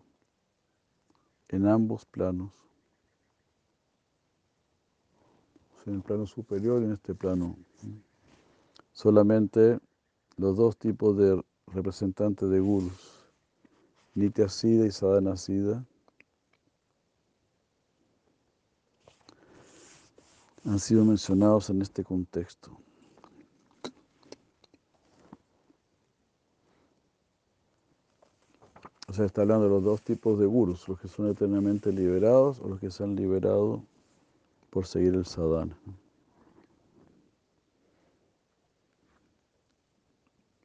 en 1.49 1.67
ambos 1.67 2.05
planos, 2.05 2.53
en 5.85 5.95
el 5.95 6.01
plano 6.01 6.25
superior 6.27 6.81
y 6.81 6.85
en 6.85 6.93
este 6.93 7.15
plano. 7.15 7.57
Solamente 8.91 9.79
los 10.37 10.55
dos 10.55 10.77
tipos 10.77 11.17
de 11.17 11.43
representantes 11.67 12.49
de 12.49 12.59
gurus, 12.59 13.25
Nitya 14.13 14.49
Siddha 14.49 14.85
y 14.85 14.91
Sadhana 14.91 15.35
Siddha, 15.37 15.85
han 20.65 20.79
sido 20.79 21.03
mencionados 21.05 21.69
en 21.69 21.81
este 21.81 22.03
contexto. 22.03 22.77
O 29.09 29.13
sea, 29.13 29.25
está 29.25 29.41
hablando 29.41 29.63
de 29.63 29.71
los 29.71 29.83
dos 29.83 30.03
tipos 30.03 30.37
de 30.37 30.45
gurus, 30.45 30.87
los 30.87 30.99
que 30.99 31.07
son 31.07 31.27
eternamente 31.29 31.91
liberados 31.91 32.59
o 32.59 32.67
los 32.67 32.79
que 32.79 32.91
se 32.91 33.03
han 33.03 33.15
liberado 33.15 33.83
por 34.69 34.85
seguir 34.85 35.15
el 35.15 35.25
sadhana. 35.25 35.75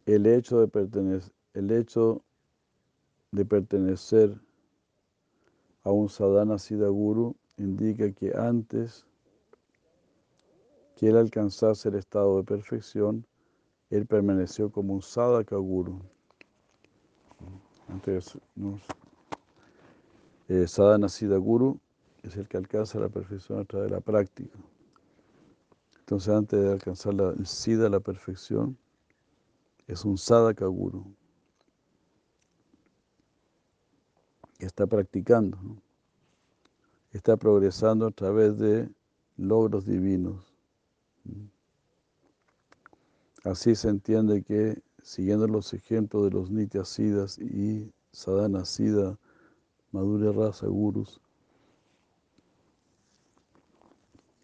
El 0.05 0.27
hecho 0.27 0.61
de 0.61 0.69
pertenecer, 0.69 1.33
el 1.55 1.71
hecho 1.71 2.23
de 3.33 3.47
pertenecer 3.47 4.39
a 5.83 5.91
un 5.91 6.11
sadhana 6.11 6.59
siddha 6.59 6.89
guru 6.89 7.37
indica 7.57 8.13
que 8.13 8.37
antes 8.37 9.07
que 10.97 11.09
él 11.09 11.17
alcanzase 11.17 11.89
el 11.89 11.95
estado 11.95 12.37
de 12.37 12.45
perfección, 12.45 13.27
él 13.89 14.05
permaneció 14.05 14.71
como 14.71 14.93
un 14.93 15.01
sadhaka 15.01 15.57
guru. 15.57 16.03
Entonces, 17.95 18.39
eh, 20.49 20.67
sadhana 20.67 21.09
siddha 21.09 21.37
guru 21.39 21.79
es 22.23 22.37
el 22.37 22.49
que 22.49 22.57
alcanza 22.57 22.99
la 22.99 23.09
perfección 23.09 23.61
a 23.61 23.65
través 23.65 23.89
de 23.89 23.95
la 23.95 24.01
práctica. 24.01 24.59
Entonces, 26.01 26.29
antes 26.35 26.61
de 26.61 26.73
alcanzar 26.73 27.15
la 27.15 27.35
siddha, 27.45 27.89
la 27.89 28.01
perfección, 28.01 28.77
es 29.87 30.05
un 30.05 30.19
sadhaka 30.19 30.67
guru. 30.67 31.15
Que 34.59 34.67
está 34.67 34.87
practicando, 34.87 35.59
está 37.13 37.37
progresando 37.37 38.07
a 38.07 38.11
través 38.11 38.59
de 38.59 38.89
logros 39.37 39.87
divinos. 39.87 40.55
Así 43.45 43.75
se 43.75 43.89
entiende 43.89 44.43
que, 44.43 44.83
siguiendo 45.05 45.47
los 45.47 45.75
ejemplos 45.75 46.25
de 46.25 46.31
los 46.31 46.51
Nityasidas 46.51 47.39
y 47.39 47.93
Sadhana 48.11 48.65
Siddha, 48.65 49.19
Madhurya 49.93 50.33
Rasa 50.33 50.67
Gurus, 50.67 51.21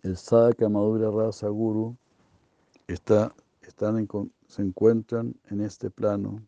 el 0.03 0.19
Sadhaka 0.19 0.69
Madhurya 0.69 1.11
Rasa 1.11 1.49
Guru 1.49 1.97
está, 2.89 3.35
están 3.63 4.07
se 4.49 4.63
encuentran 4.63 5.35
en 5.49 5.63
este 5.63 5.91
plano. 5.91 6.43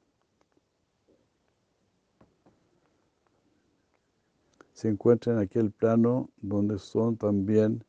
Se 4.74 4.88
encuentran 4.88 5.36
en 5.38 5.42
aquel 5.44 5.70
plano 5.70 6.28
donde 6.36 6.78
son 6.78 7.16
también 7.16 7.82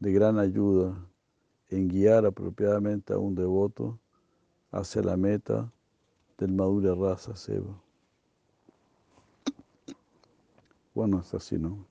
de 0.00 0.12
gran 0.12 0.40
ayuda 0.40 1.06
en 1.68 1.86
guiar 1.86 2.26
apropiadamente 2.26 3.12
a 3.12 3.18
un 3.18 3.36
devoto 3.36 4.00
hacia 4.72 5.02
la 5.02 5.16
meta 5.16 5.70
del 6.38 6.52
Madhurya 6.52 6.94
Rasa 6.94 7.36
Seva. 7.36 7.80
Bueno, 10.94 11.20
es 11.20 11.32
así, 11.32 11.58
¿no? 11.58 11.86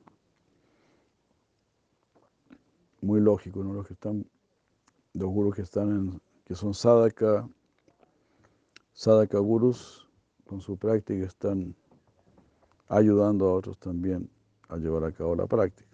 Muy 3.01 3.19
lógico, 3.19 3.63
¿no? 3.63 3.73
Los 3.73 3.88
que 3.88 3.93
están, 3.93 4.25
los 5.13 5.29
gurus 5.29 5.55
que 5.55 5.61
están 5.61 5.89
en, 5.89 6.21
que 6.45 6.53
son 6.55 6.73
sadhaka, 6.73 7.47
sadhaka 8.93 9.39
gurus, 9.39 10.07
con 10.45 10.61
su 10.61 10.77
práctica 10.77 11.25
están 11.25 11.75
ayudando 12.89 13.47
a 13.47 13.53
otros 13.53 13.79
también 13.79 14.29
a 14.67 14.77
llevar 14.77 15.05
a 15.05 15.11
cabo 15.11 15.36
la 15.36 15.47
práctica. 15.47 15.89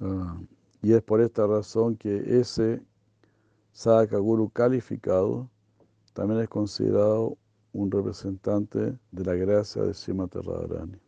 Ah, 0.00 0.38
y 0.82 0.92
es 0.92 1.02
por 1.02 1.20
esta 1.20 1.46
razón 1.46 1.96
que 1.96 2.38
ese 2.40 2.82
Sadhaka 3.72 4.18
Guru 4.18 4.50
calificado 4.50 5.50
también 6.12 6.40
es 6.40 6.48
considerado 6.48 7.36
un 7.72 7.90
representante 7.90 8.98
de 9.10 9.24
la 9.24 9.34
gracia 9.34 9.82
de 9.82 9.92
Srimati 9.92 10.38
Radharani. 10.38 10.98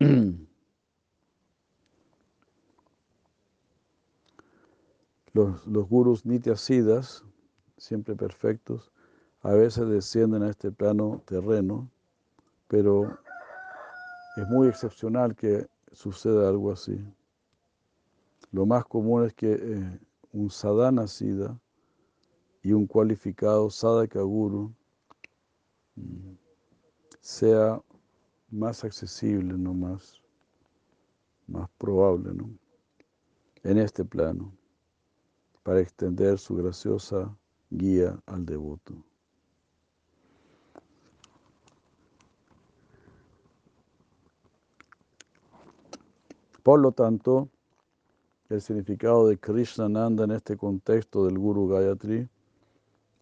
Los, 5.34 5.66
los 5.66 5.88
gurus 5.88 6.24
nityasidas, 6.24 7.24
siempre 7.76 8.14
perfectos, 8.14 8.92
a 9.40 9.52
veces 9.52 9.88
descienden 9.88 10.44
a 10.44 10.50
este 10.50 10.70
plano 10.70 11.22
terreno, 11.26 11.90
pero 12.68 13.18
es 14.36 14.48
muy 14.48 14.68
excepcional 14.68 15.34
que 15.34 15.66
suceda 15.92 16.48
algo 16.48 16.72
así. 16.72 16.98
Lo 18.50 18.66
más 18.66 18.84
común 18.84 19.24
es 19.24 19.34
que 19.34 19.52
eh, 19.52 20.00
un 20.32 20.50
sadhana 20.50 21.06
siddha 21.06 21.58
y 22.62 22.72
un 22.72 22.86
cualificado 22.86 23.70
sadhaka 23.70 24.22
guru 24.22 24.74
mm, 25.96 26.34
sea 27.20 27.80
más 28.50 28.84
accesible, 28.84 29.54
no 29.56 29.74
más, 29.74 30.22
más 31.46 31.68
probable, 31.78 32.34
¿no? 32.34 32.50
En 33.62 33.78
este 33.78 34.04
plano, 34.04 34.52
para 35.62 35.80
extender 35.80 36.38
su 36.38 36.56
graciosa 36.56 37.36
guía 37.70 38.20
al 38.26 38.44
devoto. 38.44 38.94
Por 46.64 46.80
lo 46.80 46.92
tanto, 46.92 47.50
el 48.48 48.62
significado 48.62 49.28
de 49.28 49.36
Krishna 49.36 49.86
Nanda 49.86 50.24
en 50.24 50.30
este 50.30 50.56
contexto 50.56 51.26
del 51.26 51.38
Guru 51.38 51.68
Gayatri, 51.68 52.26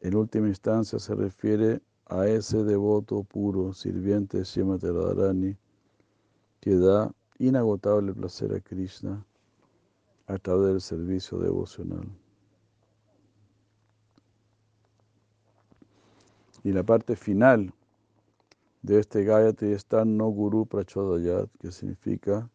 en 0.00 0.14
última 0.14 0.46
instancia 0.46 1.00
se 1.00 1.12
refiere 1.16 1.80
a 2.06 2.28
ese 2.28 2.62
devoto 2.62 3.24
puro, 3.24 3.72
sirviente 3.72 4.38
de 4.38 4.44
Srimati 4.44 4.86
Radharani, 4.86 5.56
que 6.60 6.76
da 6.76 7.12
inagotable 7.40 8.12
placer 8.12 8.54
a 8.54 8.60
Krishna 8.60 9.26
a 10.28 10.38
través 10.38 10.68
del 10.68 10.80
servicio 10.80 11.38
devocional. 11.38 12.06
Y 16.62 16.70
la 16.70 16.84
parte 16.84 17.16
final 17.16 17.74
de 18.82 19.00
este 19.00 19.24
Gayatri 19.24 19.72
está 19.72 20.04
no 20.04 20.28
Guru 20.28 20.64
Prachodayat, 20.64 21.50
que 21.58 21.72
significa 21.72 22.48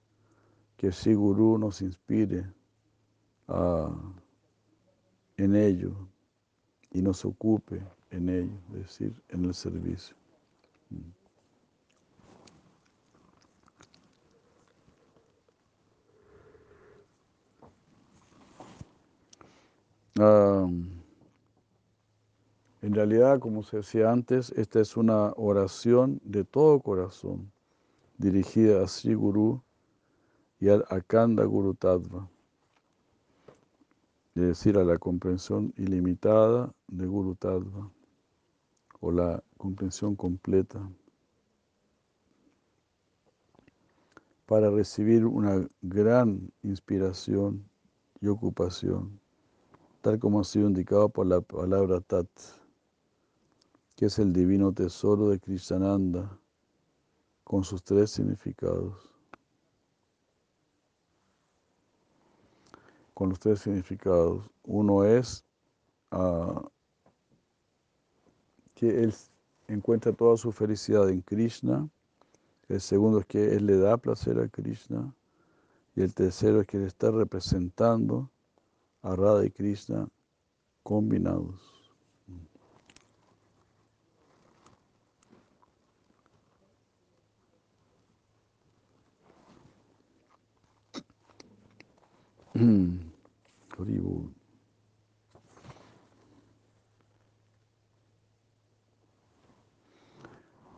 que 0.77 0.91
si 0.91 1.13
Guru 1.15 1.57
nos 1.57 1.81
inspire 1.81 2.45
en 5.37 5.55
ello 5.55 6.07
y 6.91 7.01
nos 7.01 7.25
ocupe 7.25 7.81
en 8.11 8.29
ello, 8.29 8.57
es 8.73 8.83
decir, 8.83 9.23
en 9.29 9.45
el 9.45 9.53
servicio. 9.53 10.15
en 22.81 22.93
realidad, 22.93 23.39
como 23.39 23.61
se 23.61 23.77
decía 23.77 24.11
antes, 24.11 24.51
esta 24.51 24.79
es 24.79 24.97
una 24.97 25.31
oración 25.35 26.19
de 26.23 26.43
todo 26.43 26.79
corazón 26.79 27.51
dirigida 28.17 28.83
a 28.83 28.87
Sri 28.87 29.13
Guru 29.13 29.61
y 30.59 30.69
al 30.69 30.85
Akanda 30.89 31.43
Guru 31.45 31.75
Tattva, 31.75 32.29
es 34.35 34.41
decir, 34.41 34.77
a 34.77 34.83
la 34.83 34.97
comprensión 34.97 35.73
ilimitada 35.77 36.73
de 36.87 37.07
Guru 37.07 37.35
Tattva 37.35 37.91
o 38.99 39.11
la 39.11 39.43
comprensión 39.57 40.15
completa 40.15 40.87
para 44.45 44.71
recibir 44.71 45.25
una 45.25 45.67
gran 45.81 46.51
inspiración 46.63 47.67
y 48.21 48.27
ocupación, 48.27 49.19
tal 50.01 50.19
como 50.19 50.39
ha 50.39 50.43
sido 50.43 50.67
indicado 50.67 51.09
por 51.09 51.27
la 51.27 51.41
palabra 51.41 51.99
Tat, 51.99 52.27
que 53.95 54.05
es 54.05 54.19
el 54.19 54.31
divino 54.31 54.71
tesoro 54.71 55.29
de 55.29 55.39
Krishnananda, 55.39 56.39
con 57.43 57.63
sus 57.63 57.83
tres 57.83 58.11
significados. 58.11 59.16
Con 63.17 63.29
los 63.29 63.39
tres 63.39 63.61
significados. 63.61 64.47
Uno 64.63 65.03
es 65.03 65.43
ah, 66.11 66.61
que 68.75 68.89
él 68.89 69.11
encuentra 69.67 70.13
toda 70.13 70.37
su 70.37 70.51
felicidad 70.51 71.09
en 71.09 71.21
Krishna. 71.21 71.89
El 72.69 72.79
segundo 72.79 73.21
es 73.21 73.25
que 73.25 73.55
él 73.55 73.65
le 73.65 73.77
da 73.77 73.97
placer 73.97 74.37
a 74.39 74.47
Krishna. 74.47 75.15
Y 75.95 76.01
el 76.03 76.13
tercero 76.13 76.61
es 76.61 76.67
que 76.67 76.77
él 76.77 76.83
está 76.83 77.09
representando 77.09 78.29
a 79.01 79.15
Radha 79.15 79.45
y 79.45 79.49
Krishna 79.49 80.07
combinados. 80.83 81.59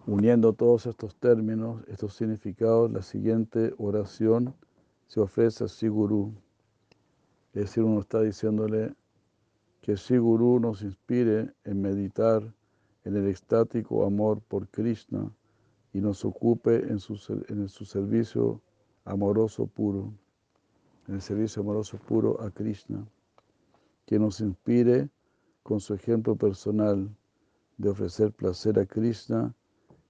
Uniendo 0.06 0.54
todos 0.54 0.86
estos 0.86 1.16
términos, 1.16 1.84
estos 1.88 2.16
significados, 2.16 2.92
la 2.92 3.02
siguiente 3.02 3.74
oración 3.78 4.56
se 5.08 5.20
ofrece 5.20 5.64
a 5.64 5.68
Siguru. 5.68 6.34
Es 7.54 7.66
decir, 7.66 7.84
uno 7.84 8.02
está 8.02 8.22
diciéndole 8.22 8.94
que 9.82 9.96
Siguru 9.96 10.60
nos 10.60 10.82
inspire 10.82 11.54
en 11.64 11.82
meditar 11.82 12.54
en 13.06 13.16
el 13.16 13.28
estático 13.28 14.06
amor 14.06 14.42
por 14.42 14.68
Krishna 14.68 15.32
y 15.94 16.02
nos 16.02 16.26
ocupe 16.26 16.76
en 16.76 17.00
su, 17.00 17.14
en 17.48 17.70
su 17.70 17.86
servicio 17.86 18.62
amoroso 19.06 19.68
puro, 19.68 20.14
en 21.10 21.16
el 21.16 21.22
servicio 21.24 21.64
amoroso 21.64 21.98
puro 21.98 22.40
a 22.40 22.52
Krishna, 22.52 23.04
que 24.06 24.20
nos 24.20 24.42
inspire 24.42 25.10
con 25.64 25.80
su 25.80 25.96
ejemplo 25.96 26.36
personal 26.36 27.10
de 27.80 27.90
ofrecer 27.90 28.32
placer 28.32 28.78
a 28.78 28.86
Krishna 28.86 29.56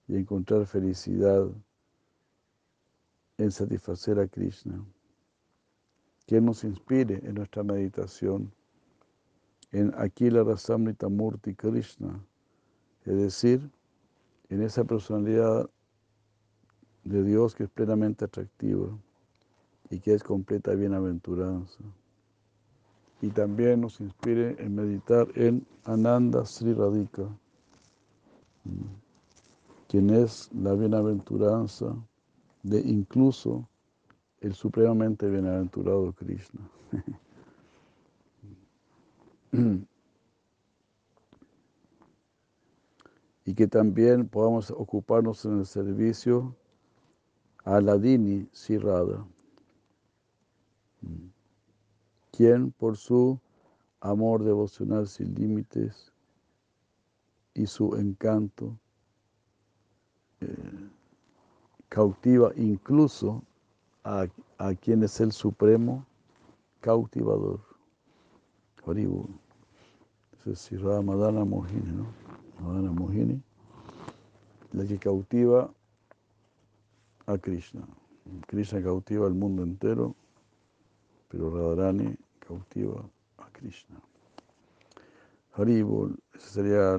y 0.10 0.18
encontrar 0.18 0.66
felicidad 0.66 1.48
en 3.38 3.50
satisfacer 3.50 4.20
a 4.20 4.28
Krishna. 4.28 4.84
Que 6.26 6.42
nos 6.42 6.66
inspire 6.66 7.22
en 7.24 7.36
nuestra 7.36 7.64
meditación 7.64 8.52
en 9.72 9.94
Akila 9.96 10.44
Rasamrita 10.44 11.08
Murti 11.08 11.56
Krishna, 11.56 12.22
es 13.06 13.16
decir, 13.16 13.72
en 14.50 14.64
esa 14.64 14.84
personalidad 14.84 15.70
de 17.06 17.24
Dios 17.24 17.56
que 17.56 17.64
es 17.64 17.70
plenamente 17.70 18.26
atractiva 18.26 19.00
y 19.90 20.00
que 20.00 20.14
es 20.14 20.24
completa 20.24 20.74
bienaventuranza. 20.74 21.80
Y 23.22 23.30
también 23.30 23.82
nos 23.82 24.00
inspire 24.00 24.56
en 24.60 24.76
meditar 24.76 25.28
en 25.36 25.66
Ananda 25.84 26.46
Sri 26.46 26.74
Radhika 26.74 27.30
quien 29.88 30.12
es 30.12 30.50
la 30.54 30.74
bienaventuranza 30.74 31.96
de 32.62 32.80
incluso 32.80 33.68
el 34.40 34.54
supremamente 34.54 35.28
bienaventurado 35.28 36.14
Krishna. 36.14 36.62
y 43.46 43.54
que 43.56 43.68
también 43.68 44.28
podamos 44.28 44.70
ocuparnos 44.70 45.44
en 45.46 45.60
el 45.60 45.66
servicio 45.66 46.56
a 47.66 47.82
Ladini 47.82 48.48
Sirada, 48.52 49.26
quien 52.32 52.72
por 52.72 52.98
su 52.98 53.40
amor 54.02 54.44
devocional 54.44 55.08
sin 55.08 55.36
límites 55.36 56.12
y 57.54 57.66
su 57.66 57.96
encanto 57.96 58.78
eh, 60.42 60.90
cautiva 61.90 62.52
incluso 62.56 63.44
a, 64.04 64.28
quien 64.82 65.04
es 65.04 65.20
el 65.20 65.32
supremo 65.32 66.06
cautivador. 66.80 67.60
Haribu. 68.86 69.30
Es 70.46 70.72
Madana 70.72 71.46
Mohini, 71.46 71.92
¿no? 71.92 72.06
Madana 72.62 72.92
Mohini, 72.92 73.42
la 74.72 74.86
que 74.86 74.98
cautiva 74.98 75.72
a 77.28 77.38
Krishna. 77.38 77.86
Krishna 78.48 78.82
cautiva 78.82 79.28
al 79.28 79.34
mundo 79.34 79.64
entero, 79.64 80.16
pero 81.30 81.50
Radharani 81.52 82.18
cautiva 82.40 83.08
a 83.38 83.50
Krishna. 83.52 84.02
Haribol, 85.54 86.18
esa 86.34 86.50
sería 86.50 86.98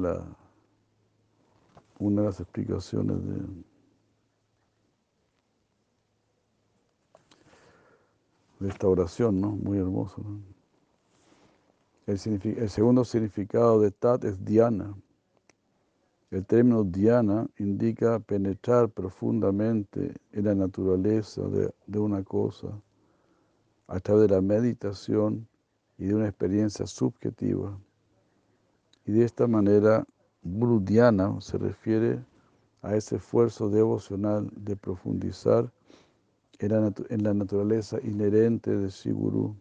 una 1.99 2.23
de 2.23 2.27
las 2.27 2.41
explicaciones 2.41 3.19
de, 3.27 3.43
esta 8.69 8.89
oración, 8.89 9.41
¿no? 9.41 9.53
Muy 9.53 9.79
hermoso. 9.79 10.23
El, 12.07 12.19
el, 12.59 12.71
segundo 12.71 13.05
significado 13.05 13.81
de 13.81 13.91
Tat 13.91 14.25
es 14.25 14.45
Diana. 14.45 14.95
El 16.31 16.45
término 16.45 16.85
Diana 16.85 17.49
indica 17.59 18.21
penetrar 18.21 18.91
profundamente 18.91 20.15
en 20.33 20.45
la 20.45 20.55
naturaleza 20.55 21.43
de 21.87 21.99
una 21.99 22.23
cosa 22.23 22.71
a 23.91 23.99
través 23.99 24.29
de 24.29 24.37
la 24.37 24.41
meditación 24.41 25.49
y 25.99 26.07
de 26.07 26.15
una 26.15 26.29
experiencia 26.29 26.87
subjetiva. 26.87 27.77
Y 29.05 29.13
de 29.13 29.25
esta 29.25 29.49
manera 29.49 30.07
Brudiana 30.43 31.41
se 31.41 31.59
refiere 31.59 32.25
a 32.83 32.95
ese 32.95 33.17
esfuerzo 33.17 33.69
devocional 33.69 34.49
de 34.55 34.77
profundizar 34.77 35.71
en 36.61 37.25
la, 37.25 37.35
naturaleza 37.35 37.99
inherente 38.03 38.71
de 38.77 38.91
Siguru 38.91 39.57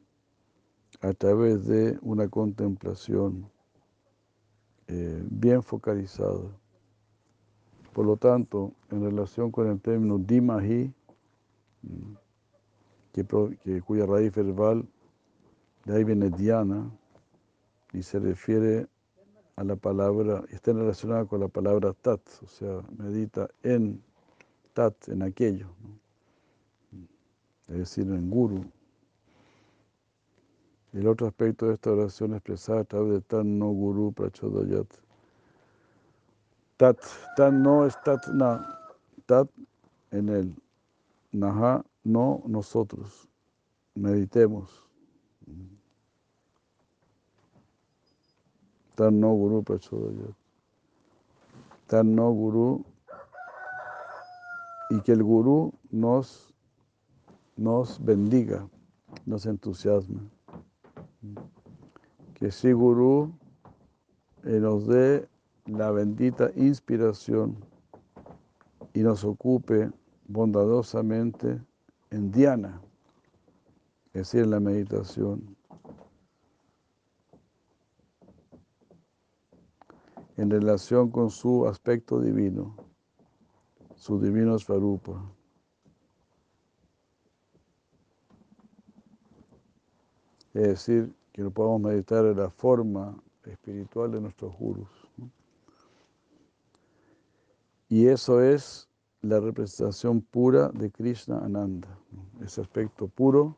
a 1.01 1.11
través 1.13 1.65
de 1.65 1.97
una 2.01 2.27
contemplación 2.27 3.49
eh, 4.87 5.23
bien 5.29 5.63
focalizada. 5.63 6.55
Por 7.93 8.05
lo 8.05 8.15
tanto, 8.15 8.73
en 8.91 9.03
relación 9.03 9.49
con 9.49 9.69
el 9.69 9.79
término 9.81 10.19
Dimahi, 10.19 10.93
que, 13.13 13.81
cuya 13.81 14.05
raíz 14.05 14.33
verbal 14.33 14.87
de 15.85 15.95
ahí 15.95 16.03
viene 16.03 16.29
Diana, 16.29 16.91
y 17.93 18.03
se 18.03 18.19
refiere 18.19 18.87
a 19.55 19.63
la 19.63 19.75
palabra, 19.75 20.43
está 20.49 20.71
relacionada 20.73 21.25
con 21.25 21.39
la 21.39 21.47
palabra 21.47 21.93
tat, 21.93 22.21
o 22.43 22.47
sea, 22.47 22.81
medita 22.97 23.49
en 23.63 24.01
tat, 24.73 25.09
en 25.09 25.23
aquello, 25.23 25.67
es 27.67 27.77
decir, 27.77 28.05
en 28.05 28.29
guru. 28.29 28.65
El 30.93 31.07
otro 31.07 31.27
aspecto 31.27 31.67
de 31.67 31.73
esta 31.73 31.91
oración 31.91 32.33
expresada 32.33 32.81
a 32.81 32.83
través 32.83 33.13
de 33.13 33.21
tan 33.21 33.59
no 33.59 33.69
guru 33.69 34.11
prachodayat. 34.11 34.87
Tat, 36.77 36.97
tan 37.35 37.61
no 37.61 37.85
es 37.85 37.99
tat 38.03 38.27
na, 38.27 38.79
tat 39.25 39.49
en 40.11 40.29
el 40.29 40.55
naha, 41.31 41.83
no 42.11 42.43
nosotros. 42.45 43.29
Meditemos. 43.95 44.87
Tan 48.95 49.19
no 49.19 49.33
guru. 49.33 49.63
Tan 51.87 52.15
no 52.15 52.31
guru 52.31 52.85
y 54.89 55.01
que 55.01 55.11
el 55.11 55.23
gurú 55.23 55.73
nos, 55.91 56.53
nos 57.55 58.03
bendiga, 58.03 58.67
nos 59.25 59.45
entusiasme. 59.45 60.19
Que 62.33 62.51
si 62.51 62.71
gurú 62.71 63.31
eh, 64.43 64.59
nos 64.59 64.87
dé 64.87 65.27
la 65.65 65.91
bendita 65.91 66.51
inspiración 66.55 67.57
y 68.93 69.01
nos 69.01 69.23
ocupe 69.23 69.91
bondadosamente 70.27 71.61
en 72.11 72.31
Diana, 72.31 72.81
es 74.13 74.31
decir, 74.31 74.47
la 74.47 74.59
meditación. 74.59 75.55
en 80.39 80.49
relación 80.49 81.11
con 81.11 81.29
su 81.29 81.67
aspecto 81.67 82.21
divino, 82.21 82.73
su 83.95 84.21
divino 84.21 84.57
Svarupa. 84.57 85.21
Es 90.53 90.67
decir, 90.67 91.13
que 91.33 91.41
no 91.41 91.51
podamos 91.51 91.81
meditar 91.81 92.25
en 92.25 92.37
la 92.37 92.49
forma 92.49 93.21
espiritual 93.43 94.13
de 94.13 94.21
nuestros 94.21 94.55
gurus. 94.57 94.87
Y 97.89 98.07
eso 98.07 98.41
es 98.41 98.88
la 99.21 99.39
representación 99.39 100.21
pura 100.21 100.69
de 100.69 100.91
Krishna 100.91 101.39
Ananda, 101.39 101.87
ese 102.41 102.61
aspecto 102.61 103.07
puro, 103.07 103.55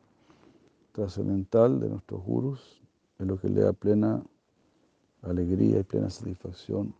trascendental 0.92 1.80
de 1.80 1.88
nuestros 1.88 2.22
gurus, 2.22 2.82
es 3.18 3.26
lo 3.26 3.38
que 3.38 3.48
le 3.48 3.60
da 3.60 3.72
plena 3.72 4.22
alegría 5.22 5.78
y 5.78 5.82
plena 5.84 6.10
satisfacción 6.10 6.94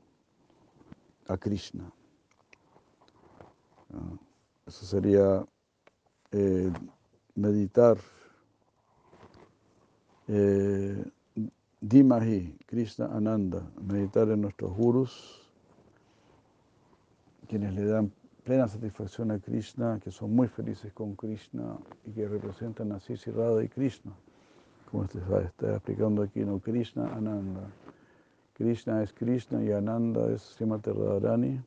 a 1.27 1.37
Krishna. 1.37 1.93
Ah, 3.93 4.17
eso 4.67 4.87
sería 4.87 5.45
eh, 6.31 6.73
meditar 7.35 7.99
eh, 10.29 11.05
Dimahi, 11.81 12.57
Krishna 12.67 13.07
Ananda, 13.07 13.69
meditar 13.83 14.31
en 14.31 14.43
nuestros 14.43 14.73
gurus, 14.73 15.51
quienes 17.49 17.75
le 17.75 17.85
dan 17.87 18.13
plena 18.45 18.67
satisfacción 18.67 19.31
a 19.31 19.39
Krishna, 19.39 20.01
que 20.03 20.11
son 20.11 20.35
muy 20.35 20.49
felices 20.49 20.93
con 20.93 21.15
Krishna 21.15 21.79
y 22.05 22.11
que 22.13 22.27
representan 22.27 22.93
a 22.93 23.01
Sisi 23.01 23.31
Radha 23.31 23.63
y 23.63 23.69
Krishna. 23.69 24.13
Como 24.91 25.05
está, 25.05 25.21
está 25.43 25.75
explicando 25.77 26.23
aquí, 26.23 26.41
¿no? 26.41 26.59
Krishna 26.59 27.07
Ananda. 27.15 27.71
Krishna 28.55 29.03
es 29.03 29.13
Krishna 29.13 29.63
y 29.65 29.73
Ananda 29.73 30.31
es 30.31 30.43
Srimati 30.43 30.91
Radharani, 30.91 31.61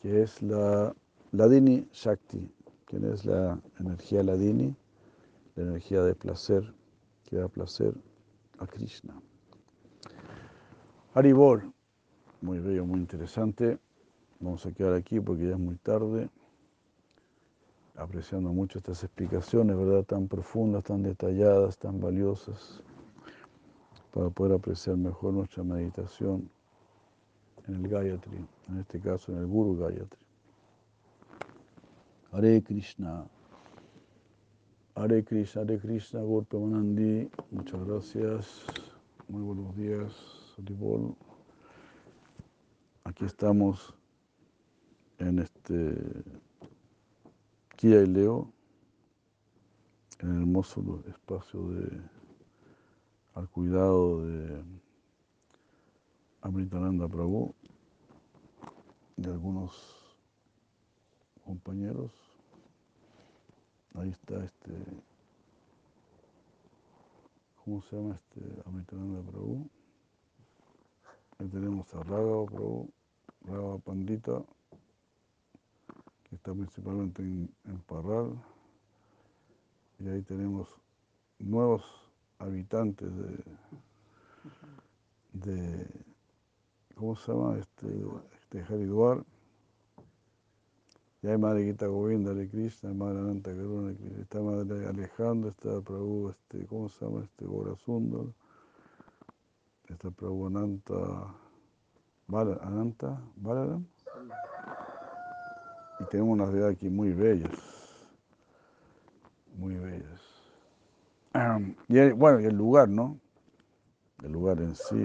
que 0.00 0.22
es 0.22 0.42
la 0.42 0.94
Ladini 1.32 1.88
Shakti, 1.92 2.52
quien 2.84 3.04
es 3.10 3.24
la 3.24 3.58
energía 3.80 4.22
Ladini, 4.22 4.74
la 5.54 5.62
energía 5.62 6.02
de 6.02 6.14
placer, 6.14 6.74
que 7.24 7.36
da 7.36 7.48
placer 7.48 7.94
a 8.58 8.66
Krishna. 8.66 9.14
Haribol, 11.14 11.72
muy 12.42 12.58
bello, 12.58 12.84
muy 12.84 13.00
interesante. 13.00 13.78
Vamos 14.42 14.66
a 14.66 14.72
quedar 14.72 14.94
aquí 14.94 15.20
porque 15.20 15.46
ya 15.46 15.52
es 15.52 15.58
muy 15.58 15.76
tarde, 15.76 16.28
apreciando 17.94 18.52
mucho 18.52 18.78
estas 18.78 19.04
explicaciones, 19.04 19.76
¿verdad? 19.76 20.02
Tan 20.02 20.26
profundas, 20.26 20.82
tan 20.82 21.04
detalladas, 21.04 21.78
tan 21.78 22.00
valiosas, 22.00 22.82
para 24.12 24.30
poder 24.30 24.54
apreciar 24.54 24.96
mejor 24.96 25.32
nuestra 25.32 25.62
meditación 25.62 26.50
en 27.68 27.76
el 27.76 27.88
Gayatri, 27.88 28.44
en 28.68 28.80
este 28.80 28.98
caso 28.98 29.30
en 29.30 29.38
el 29.38 29.46
Guru 29.46 29.76
Gayatri. 29.76 30.20
Hare 32.32 32.62
Krishna. 32.64 33.24
Hare 34.96 35.22
Krishna, 35.22 35.62
Hare 35.62 35.78
Krishna, 35.78 36.20
Manandi, 36.20 37.30
muchas 37.52 37.86
gracias, 37.86 38.66
muy 39.28 39.42
buenos 39.42 39.76
días, 39.76 40.12
Haribol. 40.58 41.14
Aquí 43.04 43.24
estamos 43.24 43.94
en 45.22 45.38
este 45.38 46.24
Kia 47.76 48.02
y 48.02 48.06
Leo, 48.06 48.52
en 50.18 50.30
el 50.30 50.36
hermoso 50.40 51.02
espacio 51.08 51.68
de 51.68 52.00
al 53.34 53.48
cuidado 53.48 54.26
de 54.26 54.64
Amritananda 56.42 57.08
Prabhu, 57.08 57.54
de 59.16 59.30
algunos 59.30 60.16
compañeros. 61.44 62.10
Ahí 63.94 64.10
está 64.10 64.42
este, 64.44 64.72
¿cómo 67.64 67.80
se 67.82 67.96
llama 67.96 68.16
este 68.16 68.40
Amritananda 68.66 69.22
Prabhu? 69.30 69.70
Ahí 71.38 71.46
tenemos 71.48 71.94
a 71.94 72.02
Raga 72.02 72.44
Prabhu, 72.46 72.90
Raga 73.42 73.78
Pandita, 73.78 74.44
está 76.32 76.52
principalmente 76.52 77.22
en, 77.22 77.48
en 77.64 77.78
Parral. 77.80 78.32
Y 79.98 80.08
ahí 80.08 80.22
tenemos 80.22 80.68
nuevos 81.38 81.84
habitantes 82.38 83.08
de, 83.14 83.44
de 85.32 85.86
¿cómo 86.94 87.16
se 87.16 87.32
llama? 87.32 87.58
Este, 87.58 87.86
este 88.40 88.62
Haridwar. 88.62 89.24
Y 91.22 91.28
hay 91.28 91.38
Madre 91.38 91.64
Gita 91.64 91.86
Govinda 91.86 92.34
de 92.34 92.48
Krishna, 92.48 92.92
Madre 92.92 93.20
Ananta 93.20 93.50
Karuna, 93.50 93.94
está 94.20 94.40
Madre 94.40 94.88
Alejandra, 94.88 95.50
está 95.50 95.80
Prabhu, 95.80 96.30
este, 96.30 96.66
¿cómo 96.66 96.88
se 96.88 97.04
llama? 97.04 97.22
Este 97.22 97.44
Gorasundar, 97.44 98.26
está 99.88 100.10
Prabhu 100.10 100.48
Ananta, 100.48 101.32
Ananta, 102.28 103.20
Balaram. 103.36 103.86
Tenemos 106.10 106.32
unas 106.34 106.52
de 106.52 106.68
aquí 106.68 106.88
muy 106.88 107.12
bellas, 107.12 107.50
muy 109.56 109.74
bellas. 109.76 110.20
Y 111.88 111.98
el- 111.98 112.14
bueno, 112.14 112.40
y 112.40 112.44
el 112.46 112.56
lugar, 112.56 112.88
¿no? 112.88 113.18
El 114.22 114.32
lugar 114.32 114.58
en 114.60 114.74
sí. 114.74 115.04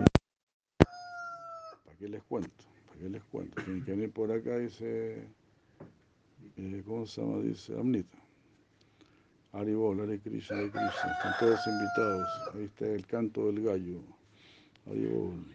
¿Para 1.85 1.97
qué 1.97 2.07
les 2.07 2.23
cuento? 2.23 2.51
¿Para 2.87 2.99
qué 2.99 3.09
les 3.09 3.23
cuento? 3.25 3.61
Tienen 3.63 3.83
que 3.85 3.91
venir 3.91 4.11
por 4.11 4.31
acá, 4.31 4.57
dice, 4.57 5.27
eh, 6.57 6.83
¿cómo 6.85 7.05
se 7.05 7.21
llama? 7.21 7.39
Dice 7.41 7.79
Amnita. 7.79 8.17
Haribol, 9.53 10.01
Hare 10.01 10.19
Krishna, 10.19 10.57
Krishna. 10.57 10.89
Están 10.89 11.33
todos 11.39 11.67
invitados. 11.67 12.27
Ahí 12.53 12.63
está 12.65 12.85
el 12.87 13.05
canto 13.07 13.47
del 13.47 13.63
gallo. 13.63 14.01
Haribol. 14.85 15.47